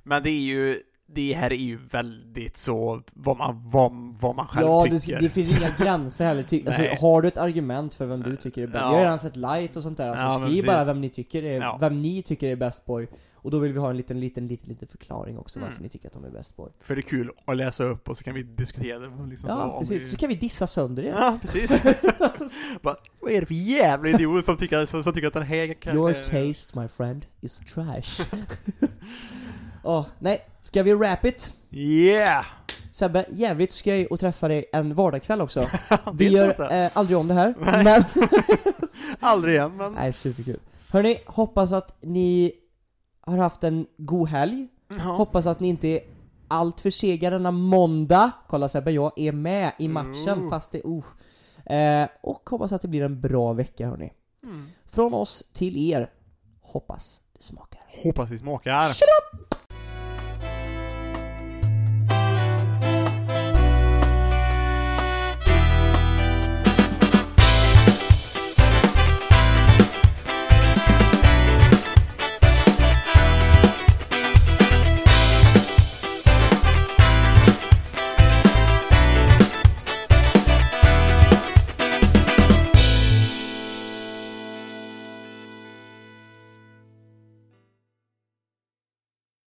[0.04, 0.80] Men det är ju,
[1.14, 5.14] det här är ju väldigt så, vad man, vad, vad man själv Ja, tycker.
[5.16, 6.44] det, det finns inga gränser heller.
[6.44, 8.78] Ty, alltså, har du ett argument för vem du tycker är bäst?
[8.82, 8.90] Ja.
[8.90, 10.10] Vi har redan sett light och sånt där.
[10.10, 10.66] Alltså, Ja, skriv precis.
[10.66, 11.78] bara vem ni tycker är, Ja.
[11.82, 13.08] vem ni tycker är best boy.
[13.44, 15.70] Och då vill vi ha en liten, liten, liten, liten förklaring också Mm.
[15.70, 16.70] varför ni tycker att de är best boy.
[16.82, 19.56] För det är kul att läsa upp och så kan vi diskutera det liksom så,
[19.56, 20.04] Ja, om precis.
[20.04, 20.10] vi...
[20.10, 21.10] Så kan vi dissa sönder det.
[21.10, 21.84] Ja, precis.
[22.82, 25.74] Bara, vad är det för jävla idiot som tycker, som, som tycker att den här
[25.74, 25.96] kan...
[25.96, 28.26] Your taste, my friend, is trash.
[29.84, 30.40] Åh, nej.
[30.62, 31.54] Ska vi wrap it?
[31.70, 32.46] Yeah!
[32.92, 35.66] Sebbe, jävligt skoj att träffa dig en vardagskväll också.
[36.14, 37.84] Vi gör eh, aldrig om det här, Nej.
[37.84, 38.04] men...
[39.20, 39.94] Aldrig igen, men...
[39.94, 40.60] Nej, superkul.
[40.92, 42.52] Hörni, hoppas att ni
[43.22, 44.68] har haft en god helg.
[44.90, 44.96] Ja.
[45.04, 46.02] Hoppas att ni inte är
[46.48, 48.32] allt för sega denna måndag.
[48.48, 50.50] Kolla Sebbe, jag är med i matchen Oh.
[50.50, 50.82] fast det...
[50.86, 51.04] Uh.
[51.76, 54.14] Eh, och hoppas att det blir en bra vecka hörni.
[54.44, 54.70] Mm.
[54.86, 56.10] Från oss till er.
[56.62, 57.82] Hoppas det smakar.
[58.04, 58.84] Hoppas det smakar.
[58.84, 59.51] Shut up!